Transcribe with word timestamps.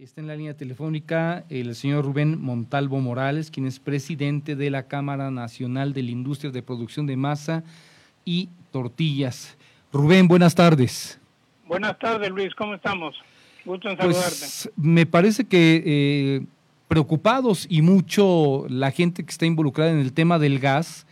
Está 0.00 0.22
en 0.22 0.28
la 0.28 0.34
línea 0.34 0.56
telefónica 0.56 1.44
el 1.50 1.74
señor 1.74 2.06
Rubén 2.06 2.40
Montalvo 2.40 3.00
Morales, 3.00 3.50
quien 3.50 3.66
es 3.66 3.78
presidente 3.78 4.56
de 4.56 4.70
la 4.70 4.84
Cámara 4.84 5.30
Nacional 5.30 5.92
de 5.92 6.02
la 6.02 6.10
Industria 6.10 6.50
de 6.50 6.62
Producción 6.62 7.04
de 7.06 7.18
Masa 7.18 7.64
y 8.24 8.48
Tortillas. 8.70 9.58
Rubén, 9.92 10.26
buenas 10.26 10.54
tardes. 10.54 11.20
Buenas 11.68 11.98
tardes, 11.98 12.30
Luis, 12.30 12.54
¿cómo 12.54 12.76
estamos? 12.76 13.14
Gusto 13.66 13.90
en 13.90 13.98
pues, 13.98 14.16
saludarte. 14.16 14.74
me 14.76 15.04
parece 15.04 15.44
que 15.44 15.82
eh, 15.84 16.46
preocupados 16.88 17.66
y 17.68 17.82
mucho 17.82 18.64
la 18.70 18.92
gente 18.92 19.22
que 19.22 19.30
está 19.30 19.44
involucrada 19.44 19.90
en 19.90 19.98
el 19.98 20.14
tema 20.14 20.38
del 20.38 20.60
gas, 20.60 21.06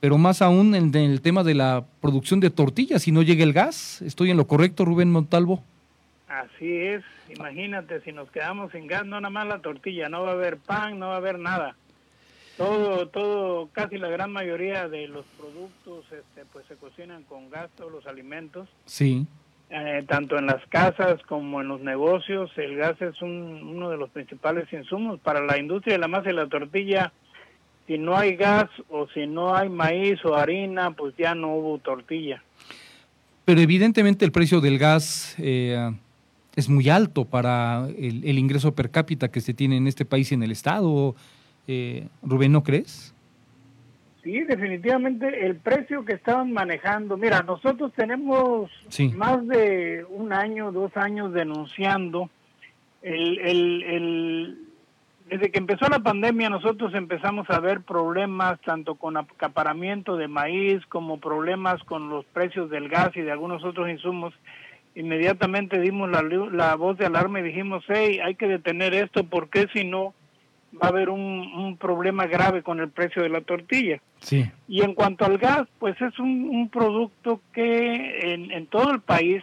pero 0.00 0.16
más 0.16 0.40
aún 0.40 0.74
en 0.74 0.94
el 0.94 1.20
tema 1.20 1.44
de 1.44 1.52
la 1.52 1.84
producción 2.00 2.40
de 2.40 2.48
tortillas, 2.48 3.02
si 3.02 3.12
no 3.12 3.20
llega 3.20 3.44
el 3.44 3.52
gas. 3.52 4.00
¿Estoy 4.00 4.30
en 4.30 4.38
lo 4.38 4.46
correcto, 4.46 4.86
Rubén 4.86 5.12
Montalvo? 5.12 5.62
Así 6.28 6.76
es, 6.76 7.02
imagínate, 7.34 8.02
si 8.02 8.12
nos 8.12 8.30
quedamos 8.30 8.70
sin 8.72 8.86
gas, 8.86 9.06
no 9.06 9.18
nada 9.18 9.30
más 9.30 9.46
la 9.46 9.60
tortilla, 9.60 10.10
no 10.10 10.22
va 10.22 10.30
a 10.30 10.34
haber 10.34 10.58
pan, 10.58 10.98
no 10.98 11.08
va 11.08 11.14
a 11.14 11.18
haber 11.18 11.38
nada. 11.38 11.74
Todo, 12.58 13.08
todo, 13.08 13.68
casi 13.72 13.96
la 13.96 14.08
gran 14.08 14.30
mayoría 14.30 14.88
de 14.88 15.08
los 15.08 15.24
productos 15.38 16.04
este, 16.12 16.44
pues 16.52 16.66
se 16.66 16.74
cocinan 16.74 17.22
con 17.22 17.48
gas, 17.48 17.70
todos 17.76 17.90
los 17.90 18.06
alimentos. 18.06 18.68
Sí. 18.84 19.26
Eh, 19.70 20.04
tanto 20.06 20.38
en 20.38 20.46
las 20.46 20.64
casas 20.66 21.22
como 21.28 21.60
en 21.62 21.68
los 21.68 21.80
negocios, 21.80 22.50
el 22.56 22.76
gas 22.76 23.00
es 23.00 23.22
uno 23.22 23.88
de 23.88 23.96
los 23.96 24.10
principales 24.10 24.70
insumos 24.72 25.20
para 25.20 25.40
la 25.44 25.58
industria 25.58 25.94
de 25.94 26.00
la 26.00 26.08
masa 26.08 26.30
y 26.30 26.34
la 26.34 26.48
tortilla. 26.48 27.12
Si 27.86 27.96
no 27.96 28.16
hay 28.16 28.36
gas 28.36 28.68
o 28.90 29.08
si 29.08 29.26
no 29.26 29.54
hay 29.54 29.70
maíz 29.70 30.22
o 30.26 30.34
harina, 30.34 30.90
pues 30.90 31.14
ya 31.16 31.34
no 31.34 31.54
hubo 31.54 31.78
tortilla. 31.78 32.42
Pero 33.46 33.60
evidentemente 33.62 34.26
el 34.26 34.32
precio 34.32 34.60
del 34.60 34.78
gas 34.78 35.34
eh, 35.38 35.90
es 36.58 36.68
muy 36.68 36.88
alto 36.88 37.24
para 37.24 37.86
el, 37.96 38.36
ingreso 38.36 38.74
per 38.74 38.90
cápita 38.90 39.28
que 39.30 39.40
se 39.40 39.54
tiene 39.54 39.76
en 39.76 39.86
este 39.86 40.04
país 40.04 40.32
y 40.32 40.34
en 40.34 40.42
el 40.42 40.50
Estado. 40.50 41.14
Eh, 41.68 42.08
Rubén, 42.20 42.50
¿no 42.50 42.64
crees? 42.64 43.14
Sí, 44.24 44.40
definitivamente 44.40 45.46
el 45.46 45.54
precio 45.54 46.04
que 46.04 46.14
estaban 46.14 46.52
manejando. 46.52 47.16
Mira, 47.16 47.44
nosotros 47.44 47.92
tenemos 47.94 48.72
más 49.14 49.46
de 49.46 50.04
un 50.10 50.32
año, 50.32 50.72
dos 50.72 50.96
años 50.96 51.32
denunciando 51.32 52.28
el, 53.02 53.38
el, 53.38 53.82
el, 53.84 54.58
desde 55.30 55.52
que 55.52 55.58
empezó 55.60 55.86
la 55.88 56.00
pandemia 56.00 56.50
nosotros 56.50 56.92
empezamos 56.94 57.48
a 57.50 57.60
ver 57.60 57.82
problemas 57.82 58.60
tanto 58.62 58.96
con 58.96 59.16
acaparamiento 59.16 60.16
de 60.16 60.26
maíz 60.26 60.84
como 60.86 61.20
problemas 61.20 61.80
con 61.84 62.08
los 62.08 62.24
precios 62.24 62.68
del 62.68 62.88
gas 62.88 63.10
y 63.14 63.20
de 63.20 63.30
algunos 63.30 63.62
otros 63.62 63.88
insumos 63.88 64.34
inmediatamente 64.94 65.80
dimos 65.80 66.10
la, 66.10 66.22
la 66.22 66.74
voz 66.74 66.98
de 66.98 67.06
alarma 67.06 67.40
y 67.40 67.44
dijimos, 67.44 67.84
hey, 67.88 68.20
hay 68.24 68.34
que 68.34 68.48
detener 68.48 68.94
esto 68.94 69.24
porque 69.24 69.68
si 69.72 69.84
no 69.84 70.14
va 70.74 70.88
a 70.88 70.90
haber 70.90 71.08
un, 71.08 71.20
un, 71.20 71.76
problema 71.76 72.26
grave 72.26 72.62
con 72.62 72.80
el 72.80 72.90
precio 72.90 73.22
de 73.22 73.28
la 73.28 73.40
tortilla. 73.40 74.00
Sí. 74.20 74.50
Y 74.66 74.82
en 74.82 74.94
cuanto 74.94 75.24
al 75.24 75.38
gas, 75.38 75.66
pues 75.78 76.00
es 76.00 76.18
un, 76.18 76.48
un 76.50 76.68
producto 76.68 77.40
que 77.52 78.34
en, 78.34 78.50
en, 78.50 78.66
todo 78.66 78.90
el 78.90 79.00
país 79.00 79.42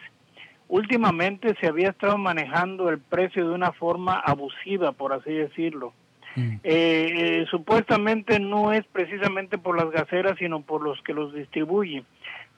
últimamente 0.67 1.55
se 1.59 1.67
había 1.67 1.89
estado 1.89 2.17
manejando 2.17 2.89
el 2.89 2.99
precio 2.99 3.47
de 3.47 3.55
una 3.55 3.71
forma 3.71 4.19
abusiva, 4.19 4.91
por 4.91 5.13
así 5.13 5.31
decirlo. 5.31 5.93
Mm. 6.35 6.55
Eh, 6.63 6.63
eh, 6.63 7.45
supuestamente 7.49 8.39
no 8.39 8.73
es 8.73 8.85
precisamente 8.91 9.57
por 9.57 9.77
las 9.77 9.89
gaseras, 9.91 10.38
sino 10.38 10.61
por 10.61 10.83
los 10.83 11.01
que 11.01 11.13
los 11.13 11.33
distribuyen 11.33 12.05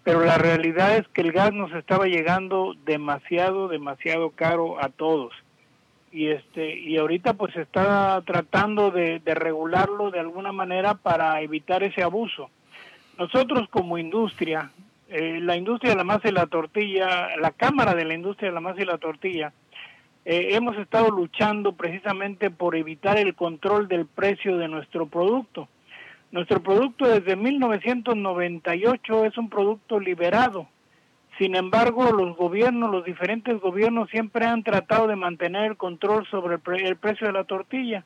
pero 0.08 0.24
la 0.24 0.38
realidad 0.38 0.96
es 0.96 1.06
que 1.10 1.20
el 1.20 1.34
gas 1.34 1.52
nos 1.52 1.70
estaba 1.74 2.06
llegando 2.06 2.76
demasiado, 2.86 3.68
demasiado 3.68 4.30
caro 4.30 4.82
a 4.82 4.88
todos. 4.88 5.34
Y 6.14 6.28
este 6.28 6.80
y 6.80 6.96
ahorita 6.96 7.34
pues 7.34 7.54
está 7.58 8.22
tratando 8.26 8.90
de, 8.90 9.22
regularlo 9.26 10.10
de 10.10 10.22
alguna 10.22 10.54
manera 10.54 10.94
para 10.94 11.42
evitar 11.42 11.84
ese 11.84 12.04
abuso. 12.04 12.50
Nosotros 13.20 13.68
como 13.70 13.98
industria, 13.98 14.72
eh, 15.10 15.42
la 15.42 15.58
industria 15.58 15.92
de 15.92 15.98
la 15.98 16.06
masa 16.06 16.30
y 16.30 16.32
la 16.32 16.48
tortilla, 16.48 17.36
la 17.36 17.52
Cámara 17.52 17.94
de 17.94 18.06
la 18.06 18.14
Industria 18.14 18.48
de 18.48 18.56
la 18.56 18.62
Masa 18.62 18.84
y 18.84 18.86
la 18.86 19.00
Tortilla, 19.00 19.52
eh, 20.24 20.56
hemos 20.56 20.78
estado 20.78 21.12
luchando 21.12 21.74
precisamente 21.74 22.50
por 22.50 22.78
evitar 22.78 23.18
el 23.18 23.36
control 23.36 23.90
del 23.90 24.06
precio 24.06 24.56
de 24.56 24.70
nuestro 24.70 25.08
producto. 25.08 25.68
Nuestro 26.32 26.62
producto 26.62 27.08
desde 27.08 27.36
1998 27.38 29.26
es 29.26 29.38
un 29.38 29.50
producto 29.50 30.00
liberado. 30.00 30.68
Sin 31.38 31.56
embargo, 31.56 32.12
los 32.12 32.36
gobiernos, 32.36 32.92
los 32.92 33.06
diferentes 33.06 33.60
gobiernos 33.62 34.10
siempre 34.10 34.46
han 34.46 34.64
tratado 34.64 35.08
de 35.08 35.16
mantener 35.16 35.72
el 35.72 35.78
control 35.78 36.28
sobre 36.28 36.60
el, 36.84 36.96
precio 36.98 37.28
de 37.28 37.34
la 37.34 37.44
tortilla, 37.46 38.04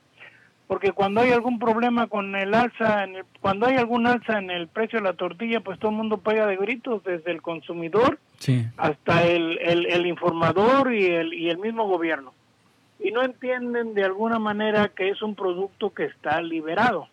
porque 0.68 0.92
cuando 0.92 1.22
hay 1.22 1.32
algún 1.32 1.58
problema 1.58 2.08
con 2.08 2.36
el 2.36 2.54
alza, 2.54 3.06
en 3.06 3.24
cuando 3.40 3.66
hay 3.66 3.78
algún 3.78 4.06
alza 4.06 4.38
en 4.38 4.52
el 4.52 4.68
precio 4.68 5.00
de 5.00 5.06
la 5.06 5.14
tortilla, 5.14 5.62
pues 5.62 5.80
todo 5.80 5.92
el 5.92 5.98
mundo 5.98 6.18
pega 6.18 6.46
de 6.46 6.58
gritos, 6.58 7.04
desde 7.04 7.32
el 7.32 7.42
consumidor 7.42 8.20
hasta 8.78 9.26
el, 9.26 9.58
el, 9.62 9.86
el 9.88 10.06
informador 10.06 10.94
y 10.94 11.06
el, 11.06 11.34
y 11.34 11.50
el 11.50 11.58
mismo 11.58 11.88
gobierno. 11.88 12.34
Y 13.00 13.12
no 13.12 13.24
entienden 13.24 13.96
de 13.96 14.04
alguna 14.04 14.38
manera 14.38 14.90
que 14.90 15.10
es 15.10 15.22
un 15.24 15.36
producto 15.36 15.92
que 15.92 16.04
está 16.04 16.40
liberado 16.42 17.08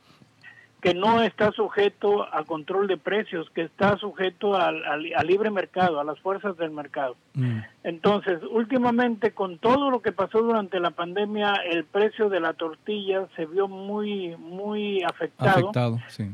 que 0.81 0.95
no 0.95 1.23
está 1.23 1.51
sujeto 1.53 2.33
a 2.33 2.45
control 2.45 2.87
de 2.87 2.97
precios, 2.97 3.51
que 3.51 3.63
está 3.63 3.97
sujeto 3.97 4.55
al, 4.55 5.03
libre 5.25 5.51
mercado, 5.51 5.99
a 5.99 6.05
las 6.05 6.21
fuerzas 6.21 6.57
del 6.57 6.71
mercado. 6.71 7.17
Mm. 7.35 7.59
Entonces, 7.83 8.41
últimamente, 8.49 9.33
con 9.33 9.59
todo 9.59 9.91
lo 9.91 10.01
que 10.01 10.13
pasó 10.13 10.41
durante 10.41 10.79
la 10.79 10.93
pandemia, 10.93 11.55
el 11.69 11.85
precio 11.85 12.29
de 12.29 12.39
la 12.39 12.53
tortilla 12.53 13.27
se 13.35 13.47
vio 13.47 13.67
muy, 13.67 14.37
muy 14.37 15.03
afectado, 15.03 15.73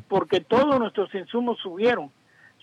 porque 0.08 0.40
todos 0.40 0.78
nuestros 0.78 1.14
insumos 1.14 1.58
subieron. 1.62 2.10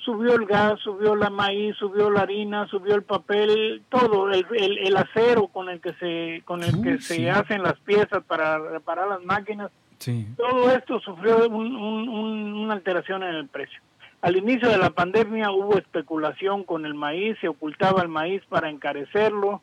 Subió 0.05 0.33
el 0.33 0.47
gas, 0.47 0.79
subió 0.79 1.15
la 1.15 1.29
maíz, 1.29 1.75
subió 1.77 2.09
la 2.09 2.21
harina, 2.21 2.67
subió 2.67 2.95
el 2.95 3.03
papel, 3.03 3.83
todo, 3.89 4.31
el, 4.31 4.45
el, 4.51 4.97
acero 4.97 5.47
con 5.47 5.69
el 5.69 5.79
que 5.79 5.93
se, 5.93 6.41
con 6.43 6.63
el 6.63 6.81
que 6.81 6.99
se 6.99 7.29
hacen 7.29 7.61
las 7.61 7.79
piezas 7.81 8.23
para 8.23 8.57
reparar 8.57 9.07
las 9.09 9.23
máquinas 9.23 9.69
todo 10.37 10.71
esto 10.71 10.99
sufrió 10.99 11.47
una 11.47 12.73
alteración 12.73 13.23
en 13.23 13.35
el 13.35 13.47
precio. 13.47 13.79
Al 14.21 14.37
inicio 14.37 14.69
de 14.69 14.77
la 14.77 14.91
pandemia 14.91 15.51
hubo 15.51 15.77
especulación 15.77 16.63
con 16.63 16.85
el 16.85 16.93
maíz, 16.93 17.37
se 17.41 17.47
ocultaba 17.47 18.03
el 18.03 18.07
maíz 18.07 18.43
para 18.49 18.69
encarecerlo. 18.69 19.61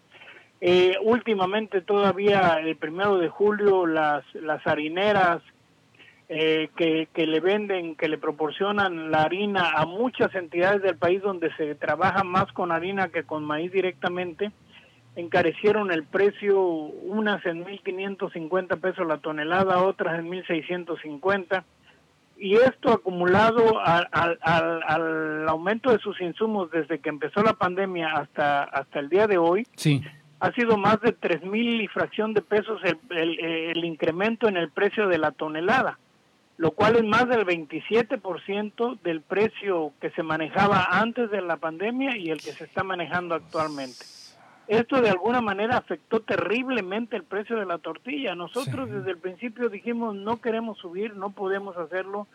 Eh, 0.60 0.96
últimamente 1.02 1.80
todavía 1.80 2.58
el 2.60 2.76
primero 2.76 3.18
de 3.18 3.28
julio 3.28 3.86
las, 3.86 4.24
las 4.34 4.66
harineras 4.66 5.40
eh, 6.28 6.70
que, 6.76 7.08
que 7.14 7.26
le 7.26 7.38
venden, 7.38 7.94
que 7.94 8.08
le 8.08 8.18
proporcionan 8.18 9.12
la 9.12 9.22
harina 9.22 9.70
a 9.76 9.86
muchas 9.86 10.34
entidades 10.34 10.82
del 10.82 10.96
país 10.96 11.22
donde 11.22 11.54
se 11.54 11.76
trabaja 11.76 12.24
más 12.24 12.52
con 12.52 12.72
harina 12.72 13.08
que 13.08 13.22
con 13.22 13.44
maíz 13.44 13.70
directamente, 13.70 14.50
encarecieron 15.20 15.90
el 15.90 16.04
precio, 16.04 16.60
unas 16.60 17.44
en 17.44 17.64
1.550 17.64 18.80
pesos 18.80 19.06
la 19.06 19.18
tonelada, 19.18 19.82
otras 19.82 20.18
en 20.18 20.30
1.650. 20.30 21.64
Y 22.36 22.54
esto 22.54 22.92
acumulado 22.92 23.80
al, 23.80 25.48
aumento 25.48 25.90
de 25.90 25.98
sus 25.98 26.20
insumos 26.20 26.70
desde 26.70 27.00
que 27.00 27.08
empezó 27.08 27.42
la 27.42 27.54
pandemia 27.54 28.12
hasta, 28.12 28.62
hasta 28.62 29.00
el 29.00 29.08
día 29.08 29.26
de 29.26 29.38
hoy, 29.38 29.66
sí. 29.74 30.04
ha 30.38 30.52
sido 30.52 30.76
más 30.76 31.00
de 31.00 31.18
3.000 31.18 31.82
y 31.82 31.88
fracción 31.88 32.32
de 32.34 32.42
pesos 32.42 32.80
el, 32.84 33.40
el 33.40 33.84
incremento 33.84 34.46
en 34.46 34.56
el 34.56 34.70
precio 34.70 35.08
de 35.08 35.18
la 35.18 35.32
tonelada, 35.32 35.98
lo 36.58 36.70
cual 36.70 36.94
es 36.94 37.04
más 37.04 37.28
del 37.28 37.44
27% 37.44 39.00
del 39.02 39.20
precio 39.22 39.92
que 40.00 40.10
se 40.10 40.22
manejaba 40.22 40.86
antes 40.92 41.28
de 41.32 41.42
la 41.42 41.56
pandemia 41.56 42.16
y 42.16 42.30
el 42.30 42.38
que 42.38 42.52
se 42.52 42.64
está 42.64 42.84
manejando 42.84 43.34
actualmente. 43.34 44.17
Esto 44.68 45.00
de 45.00 45.08
alguna 45.08 45.40
manera 45.40 45.78
afectó 45.78 46.20
terriblemente 46.20 47.16
el 47.16 47.24
precio 47.24 47.56
de 47.56 47.64
la 47.64 47.78
tortilla. 47.78 48.34
Nosotros 48.34 48.90
desde 48.90 49.12
el 49.12 49.18
principio 49.18 49.70
dijimos 49.70 50.14
no 50.14 50.42
queremos 50.42 50.76
subir, 50.78 51.16
no 51.16 51.30
podemos 51.30 51.76
hacerlo. 51.78 52.26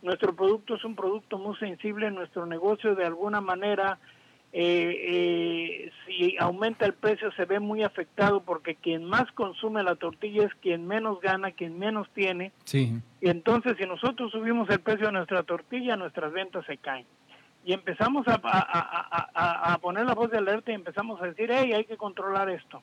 Nuestro 0.00 0.34
producto 0.34 0.76
es 0.76 0.84
un 0.84 0.94
producto 0.94 1.36
muy 1.36 1.56
sensible, 1.56 2.10
nuestro 2.12 2.46
negocio 2.46 2.94
de 2.94 3.04
alguna 3.04 3.40
manera, 3.40 3.98
eh, 4.52 4.96
eh, 5.08 5.92
si 6.06 6.36
aumenta 6.38 6.86
el 6.86 6.94
precio 6.94 7.30
se 7.32 7.44
ve 7.44 7.58
muy 7.58 7.82
afectado 7.82 8.40
porque 8.42 8.76
quien 8.76 9.04
más 9.04 9.30
consume 9.32 9.82
la 9.82 9.96
tortilla 9.96 10.46
es 10.46 10.54
quien 10.54 10.86
menos 10.86 11.20
gana, 11.20 11.50
quien 11.50 11.76
menos 11.76 12.08
tiene. 12.14 12.52
Sí. 12.64 13.00
Y 13.20 13.28
entonces 13.28 13.76
si 13.78 13.84
nosotros 13.84 14.30
subimos 14.30 14.70
el 14.70 14.80
precio 14.80 15.06
de 15.06 15.12
nuestra 15.12 15.42
tortilla, 15.42 15.96
nuestras 15.96 16.32
ventas 16.32 16.64
se 16.66 16.76
caen 16.76 17.06
y 17.64 17.72
empezamos 17.72 18.26
a, 18.26 18.40
a, 18.42 19.72
a, 19.72 19.78
poner 19.78 20.06
la 20.06 20.14
voz 20.14 20.30
de 20.30 20.38
alerta 20.38 20.72
y 20.72 20.74
empezamos 20.74 21.20
a 21.20 21.26
decir, 21.26 21.50
hey, 21.52 21.72
hay 21.74 21.84
que 21.84 21.96
controlar 21.96 22.48
esto. 22.48 22.82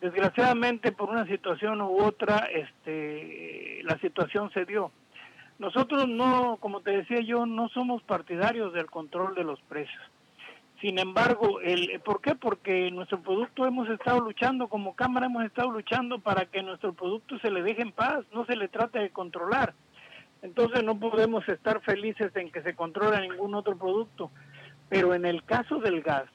Desgraciadamente, 0.00 0.92
por 0.92 1.10
una 1.10 1.26
situación 1.26 1.80
u 1.80 2.02
otra, 2.02 2.48
este, 2.52 3.80
la 3.82 3.98
situación 3.98 4.50
se 4.52 4.64
dio. 4.64 4.92
Nosotros 5.58 6.06
no, 6.06 6.58
como 6.60 6.82
te 6.82 6.90
decía 6.90 7.20
yo, 7.20 7.46
no 7.46 7.68
somos 7.70 8.02
partidarios 8.02 8.72
del 8.74 8.86
control 8.86 9.34
de 9.34 9.44
los 9.44 9.60
precios. 9.62 10.02
Sin 10.80 10.98
embargo, 10.98 11.60
el, 11.60 12.00
¿por 12.04 12.20
qué? 12.20 12.34
Porque 12.34 12.90
nuestro 12.90 13.20
producto 13.20 13.66
hemos 13.66 13.88
estado 13.88 14.20
luchando, 14.20 14.68
como 14.68 14.94
Cámara 14.94 15.26
hemos 15.26 15.44
estado 15.44 15.70
luchando 15.70 16.18
para 16.18 16.44
que 16.44 16.62
nuestro 16.62 16.92
producto 16.92 17.38
se 17.38 17.50
le 17.50 17.62
deje 17.62 17.80
en 17.80 17.92
paz, 17.92 18.24
no 18.32 18.44
se 18.44 18.56
le 18.56 18.68
trate 18.68 18.98
de 18.98 19.10
controlar. 19.10 19.72
Entonces 20.42 20.84
no 20.84 20.98
podemos 20.98 21.48
estar 21.48 21.80
felices 21.80 22.34
en 22.36 22.50
que 22.50 22.62
se 22.62 22.74
controla 22.74 23.20
ningún 23.20 23.54
otro 23.54 23.76
producto. 23.76 24.30
Pero 24.88 25.14
en 25.14 25.26
el 25.26 25.42
caso 25.44 25.78
del 25.78 26.02
gas, 26.02 26.28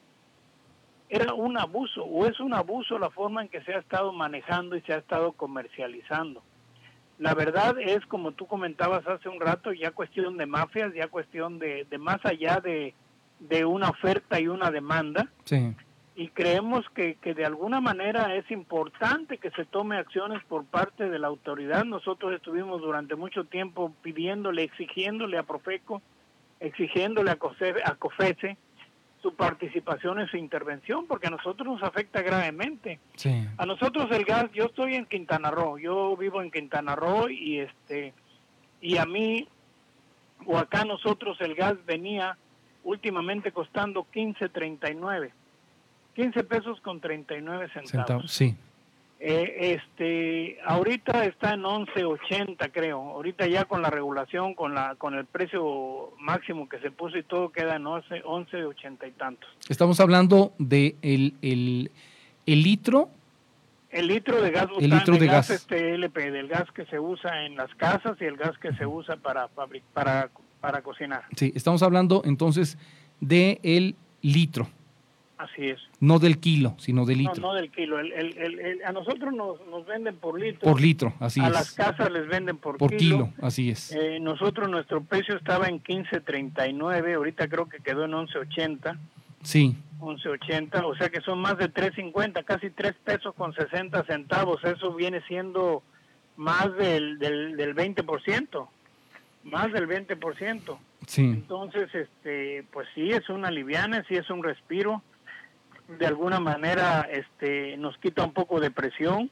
era 1.09 1.33
un 1.33 1.57
abuso 1.57 2.03
o 2.03 2.25
es 2.25 2.39
un 2.39 2.53
abuso 2.53 2.98
la 2.98 3.09
forma 3.09 3.42
en 3.42 3.50
que 3.50 3.62
se 3.62 3.74
ha 3.74 3.80
estado 3.80 4.13
manejando 4.13 4.75
y 4.75 4.81
se 4.81 4.94
ha 4.94 4.98
estado 4.98 5.33
comercializando. 5.33 6.42
La 7.19 7.36
verdad 7.36 7.75
es, 7.80 8.06
como 8.07 8.31
tú 8.31 8.48
comentabas 8.48 9.06
hace 9.06 9.30
un 9.30 9.39
rato, 9.39 9.74
ya 9.74 9.92
cuestión 9.92 10.38
de 10.38 10.45
mafias, 10.45 10.94
ya 10.94 11.07
cuestión 11.07 11.59
de, 11.59 11.86
de 11.89 11.98
más 11.98 12.25
allá 12.25 12.59
de, 12.62 12.95
de 13.39 13.65
una 13.65 13.89
oferta 13.89 14.39
y 14.39 14.48
una 14.48 14.71
demanda. 14.71 15.27
Sí. 15.44 15.75
Y 16.21 16.27
creemos 16.27 16.85
que, 16.94 17.15
que 17.15 17.33
de 17.33 17.45
alguna 17.45 17.81
manera 17.81 18.35
es 18.35 18.51
importante 18.51 19.39
que 19.39 19.50
se 19.50 19.65
tome 19.65 19.97
acciones 19.97 20.44
por 20.44 20.65
parte 20.65 21.09
de 21.09 21.18
la 21.18 21.25
autoridad. 21.25 21.83
Nosotros 21.83 22.31
estuvimos 22.35 22.79
durante 22.79 23.15
mucho 23.15 23.45
tiempo 23.45 23.91
pidiéndole, 24.03 24.62
exigiéndole 24.62 25.39
a 25.39 25.44
Profeco, 25.44 26.03
exigiéndole 26.59 27.31
a, 27.31 27.39
a 27.85 27.95
COFESE 27.95 28.56
su 29.23 29.33
participación 29.33 30.19
en 30.19 30.27
su 30.27 30.38
intervención, 30.38 31.07
porque 31.07 31.25
a 31.25 31.31
nosotros 31.31 31.68
nos 31.68 31.81
afecta 31.81 32.21
gravemente. 32.21 33.00
Sí. 33.15 33.44
A 33.57 33.65
nosotros 33.65 34.06
el 34.12 34.24
gas, 34.24 34.45
yo 34.53 34.65
estoy 34.65 34.94
en 34.94 35.07
Quintana 35.07 35.50
Roo, 35.50 35.79
yo 35.79 36.15
vivo 36.15 36.39
en 36.44 36.51
Quintana 36.51 36.95
Roo 36.95 37.29
y 37.29 37.62
este 37.62 38.13
y 38.79 38.97
a 38.97 39.07
mí 39.07 39.47
o 40.45 40.56
acá 40.59 40.85
nosotros 40.85 41.41
el 41.41 41.56
gas 41.56 41.83
venía 41.88 42.38
últimamente 42.83 43.51
costando 43.51 44.06
15.39. 44.13 45.31
15 46.15 46.43
pesos 46.43 46.79
con 46.81 46.99
39 46.99 47.67
centavos. 47.67 47.91
Centavos, 47.91 48.31
sí. 48.31 48.55
Eh, 49.23 49.77
este, 49.79 50.57
ahorita 50.65 51.25
está 51.25 51.53
en 51.53 51.61
11.80 51.61 52.71
creo. 52.71 52.99
Ahorita 52.99 53.45
ya 53.45 53.65
con 53.65 53.83
la 53.83 53.91
regulación, 53.91 54.55
con 54.55 54.73
la 54.73 54.95
con 54.95 55.13
el 55.13 55.25
precio 55.25 56.11
máximo 56.19 56.67
que 56.67 56.79
se 56.79 56.89
puso 56.89 57.19
y 57.19 57.23
todo 57.23 57.49
queda 57.51 57.75
en 57.75 57.85
11, 57.85 58.23
11.80 58.23 59.07
y 59.07 59.11
tantos. 59.11 59.47
Estamos 59.69 59.99
hablando 59.99 60.53
de 60.57 60.95
el, 61.03 61.35
el, 61.43 61.91
el 62.47 62.63
litro. 62.63 63.09
El 63.91 64.07
litro 64.07 64.41
de 64.41 64.49
gas 64.49 64.67
El 64.79 64.89
litro 64.89 65.17
de 65.17 65.27
gas. 65.27 65.49
este 65.51 65.93
LP, 65.93 66.31
del 66.31 66.47
gas 66.47 66.71
que 66.71 66.85
se 66.85 66.99
usa 66.99 67.45
en 67.45 67.55
las 67.55 67.73
casas 67.75 68.17
y 68.21 68.25
el 68.25 68.37
gas 68.37 68.57
que 68.57 68.73
se 68.73 68.87
usa 68.87 69.17
para 69.17 69.49
para 69.49 70.29
para 70.61 70.81
cocinar. 70.81 71.23
Sí, 71.35 71.51
estamos 71.55 71.83
hablando 71.83 72.21
entonces 72.25 72.77
de 73.19 73.59
el 73.63 73.95
litro, 74.21 74.67
Así 75.41 75.69
es. 75.69 75.79
no 75.99 76.19
del 76.19 76.39
kilo, 76.39 76.75
sino 76.77 77.03
del 77.05 77.23
No, 77.23 77.29
litro. 77.31 77.41
no 77.47 77.53
del 77.55 77.71
kilo. 77.71 77.97
El, 77.99 78.11
el- 78.13 78.38
el- 78.59 78.83
a 78.85 78.91
nosotros 78.91 79.33
nos, 79.33 79.59
nos 79.67 79.85
venden 79.88 80.15
por 80.17 80.39
litro. 80.39 80.69
Por 80.69 80.79
litro, 80.79 81.13
así 81.19 81.39
a 81.41 81.47
es. 81.47 81.51
las 81.53 81.71
casas 81.73 82.11
les 82.11 82.27
venden 82.27 82.57
por, 82.57 82.77
Por 82.77 82.95
kilo, 82.95 83.33
así 83.41 83.71
es. 83.71 83.91
Eh, 83.91 84.19
nosotros 84.19 84.69
nuestro 84.69 85.03
precio 85.03 85.35
estaba 85.35 85.67
en 85.67 85.81
15.39, 85.81 87.15
ahorita 87.15 87.47
creo 87.47 87.67
que 87.67 87.79
quedó 87.79 88.05
en 88.05 88.11
11.80, 88.11 88.97
Sí, 89.43 89.75
11.80, 89.99 90.83
o 90.85 90.93
sea 90.95 91.09
que 91.09 91.21
son 91.21 91.39
más 91.39 91.57
de 91.57 91.73
3.50, 91.73 92.43
casi 92.45 92.69
3 92.69 92.93
pesos 93.03 93.33
con 93.33 93.53
60 93.53 94.03
centavos, 94.05 94.63
eso 94.63 94.93
viene 94.93 95.21
siendo 95.27 95.81
más 96.38 96.75
del, 96.77 97.17
del, 97.17 97.57
del 97.57 97.73
20%, 97.75 98.67
más 99.45 99.71
del 99.73 99.88
20%. 99.88 100.77
sí. 101.07 101.21
Entonces, 101.23 101.89
este, 101.95 102.63
pues 102.71 102.88
sí 102.93 103.09
es 103.09 103.27
una 103.29 103.49
liviana, 103.49 104.05
sí 104.07 104.13
es 104.15 104.29
un 104.29 104.43
respiro. 104.43 105.01
De 105.87 106.05
alguna 106.07 106.39
manera, 106.39 107.01
este, 107.11 107.75
nos 107.77 107.97
quita 107.97 108.23
un 108.23 108.33
poco 108.33 108.59
de 108.59 108.71
presión. 108.71 109.29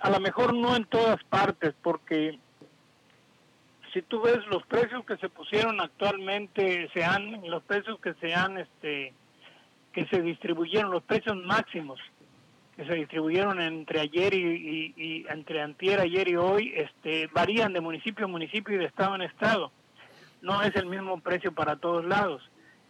A 0.00 0.10
lo 0.10 0.20
mejor 0.20 0.54
no 0.54 0.76
en 0.76 0.84
todas 0.84 1.22
partes, 1.24 1.74
porque 1.82 2.38
si 3.92 4.02
tú 4.02 4.20
ves 4.20 4.38
los 4.50 4.64
precios 4.66 5.04
que 5.04 5.16
se 5.16 5.28
pusieron 5.28 5.80
actualmente, 5.80 6.88
se 6.92 7.02
han, 7.04 7.48
los 7.50 7.62
precios 7.64 7.98
que 8.00 8.14
se 8.14 8.34
han, 8.34 8.58
este, 8.58 9.14
que 9.92 10.06
se 10.06 10.20
distribuyeron, 10.22 10.90
los 10.90 11.02
precios 11.02 11.36
máximos 11.36 11.98
que 12.76 12.84
se 12.84 12.94
distribuyeron 12.94 13.58
entre 13.60 14.00
ayer 14.00 14.34
y, 14.34 14.92
y- 14.96 15.26
entre 15.30 15.62
antier, 15.62 15.98
ayer 15.98 16.28
y 16.28 16.36
hoy, 16.36 16.74
este, 16.76 17.26
varían 17.28 17.72
de 17.72 17.80
municipio 17.80 18.26
a 18.26 18.28
municipio 18.28 18.74
y 18.74 18.78
de 18.78 18.84
estado 18.84 19.14
en 19.14 19.22
estado 19.22 19.72
no 20.42 20.62
es 20.62 20.76
el 20.76 20.86
mismo 20.86 21.18
precio 21.20 21.52
para 21.52 21.76
todos 21.76 22.04
lados. 22.04 22.42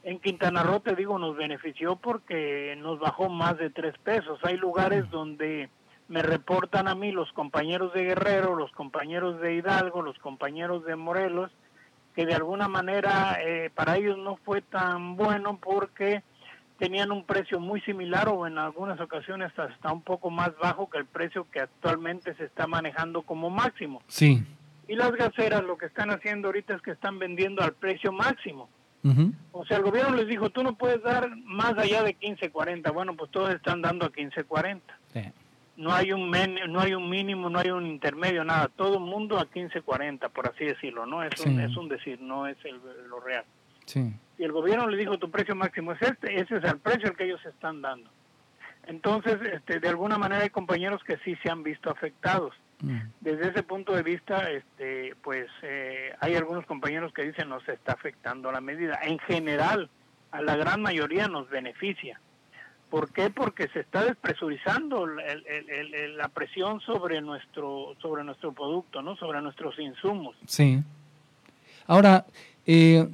En 0.07 0.21
Quintana 0.21 0.63
Roo, 0.63 0.79
te 0.79 0.95
digo, 0.95 1.19
nos 1.19 1.37
benefició 1.37 1.97
porque 1.97 2.79
nos 2.79 3.01
bajó 3.01 3.29
más 3.29 3.59
de 3.59 3.71
tres 3.71 3.99
pesos. 3.99 4.39
Hay 4.45 4.57
lugares 4.57 5.11
donde 5.11 5.69
me 6.07 6.23
reportan 6.23 6.87
a 6.87 6.95
mí 6.95 7.11
los 7.11 7.33
compañeros 7.33 7.93
de 7.93 8.05
Guerrero, 8.05 8.55
los 8.55 8.71
compañeros 8.71 9.41
de 9.41 9.57
Hidalgo, 9.57 10.03
los 10.03 10.17
compañeros 10.21 10.85
de 10.85 10.95
Morelos, 10.95 11.51
que 12.15 12.25
de 12.25 12.35
alguna 12.35 12.69
manera 12.69 13.39
eh, 13.43 13.69
para 13.75 13.97
ellos 13.97 14.17
no 14.17 14.37
fue 14.37 14.63
tan 14.63 15.17
bueno 15.17 15.59
porque 15.61 16.23
tenían 16.79 17.11
un 17.11 17.25
precio 17.25 17.59
muy 17.59 17.81
similar 17.81 18.29
o 18.29 18.47
en 18.47 18.59
algunas 18.59 19.01
ocasiones 19.01 19.51
hasta 19.59 19.93
un 19.93 20.03
poco 20.03 20.31
más 20.31 20.57
bajo 20.63 20.89
que 20.89 20.99
el 20.99 21.07
precio 21.07 21.49
que 21.51 21.59
actualmente 21.59 22.33
se 22.37 22.45
está 22.45 22.69
manejando 22.69 23.23
como 23.23 23.51
máximo. 23.51 24.01
Sí. 24.07 24.47
Y 24.87 24.95
las 24.95 25.11
gaseras 25.11 25.65
lo 25.65 25.77
que 25.77 25.87
están 25.87 26.11
haciendo 26.11 26.47
ahorita 26.47 26.77
es 26.77 26.83
que 26.83 26.93
están 26.93 27.19
vendiendo 27.19 27.61
al 27.61 27.73
precio 27.73 28.13
máximo. 28.13 28.69
O 29.53 29.65
sea, 29.65 29.77
el 29.79 29.83
gobierno 29.85 30.17
les 30.17 30.27
dijo, 30.27 30.51
tú 30.51 30.63
no 30.63 30.75
puedes 30.75 31.03
dar 31.03 31.29
más 31.45 31.77
allá 31.79 32.03
de 32.03 32.17
15.40. 32.19 32.93
Bueno, 32.93 33.15
pues 33.17 33.31
todos 33.31 33.55
están 33.55 33.83
dando 33.83 34.07
a 34.07 34.13
15.40. 34.13 34.81
Sí. 35.13 35.21
No 35.77 35.93
hay 35.93 36.13
un 36.13 36.31
men- 36.31 36.59
no 36.69 36.81
hay 36.81 36.95
un 36.95 37.09
mínimo, 37.11 37.51
no 37.51 37.59
hay 37.59 37.71
un 37.71 37.87
intermedio, 37.87 38.45
nada. 38.45 38.69
Todo 38.69 38.95
el 38.95 39.05
mundo 39.05 39.39
a 39.39 39.45
15.40, 39.51 40.29
por 40.31 40.49
así 40.49 40.65
decirlo, 40.65 41.05
¿no? 41.07 41.23
Es 41.23 41.39
un, 41.45 41.61
es 41.61 41.77
un 41.77 41.89
decir, 41.89 42.21
no 42.21 42.47
es 42.47 42.57
el- 42.65 42.81
lo 43.11 43.21
real. 43.21 43.45
Sí. 43.85 44.13
Y 44.39 44.45
el 44.45 44.53
gobierno 44.53 44.87
le 44.89 44.97
dijo, 44.97 45.19
tu 45.19 45.31
precio 45.31 45.55
máximo 45.55 45.93
es 45.93 46.03
este, 46.03 46.41
ese 46.41 46.57
es 46.57 46.65
el 46.65 46.79
precio 46.79 47.09
al 47.11 47.17
que 47.17 47.25
ellos 47.25 47.45
están 47.47 47.83
dando. 47.83 48.09
Entonces, 48.87 49.39
este, 49.53 49.81
de 49.81 49.89
alguna 49.89 50.17
manera 50.19 50.43
hay 50.43 50.51
compañeros 50.51 51.03
que 51.05 51.17
sí 51.25 51.37
se 51.43 51.51
han 51.51 51.63
visto 51.63 51.91
afectados. 51.91 52.55
Desde 53.21 53.49
ese 53.49 53.63
punto 53.63 53.95
de 53.95 54.03
vista, 54.03 54.51
este, 54.51 55.15
pues 55.23 55.47
eh, 55.63 56.13
hay 56.21 56.35
algunos 56.35 56.67
compañeros 56.67 57.13
que 57.13 57.23
dicen 57.23 57.49
nos 57.49 57.67
está 57.69 57.93
afectando 57.93 58.53
la 58.53 58.61
medida. 58.61 58.99
En 59.03 59.19
general, 59.21 59.89
a 60.31 60.43
la 60.43 60.57
gran 60.57 60.83
mayoría 60.83 61.27
nos 61.29 61.49
beneficia. 61.49 62.21
¿Por 62.91 63.11
qué? 63.13 63.31
Porque 63.31 63.67
se 63.69 63.81
está 63.81 64.05
despresurizando 64.05 65.05
el- 65.07 65.47
el- 65.47 65.95
el- 65.95 66.17
la 66.17 66.29
presión 66.29 66.81
sobre 66.81 67.21
nuestro 67.21 67.95
sobre 68.01 68.23
nuestro 68.23 68.53
producto, 68.53 69.03
no, 69.03 69.17
sobre 69.17 69.41
nuestros 69.43 69.77
insumos. 69.79 70.37
Sí. 70.47 70.81
Ahora, 71.87 72.27
eh, 72.67 73.09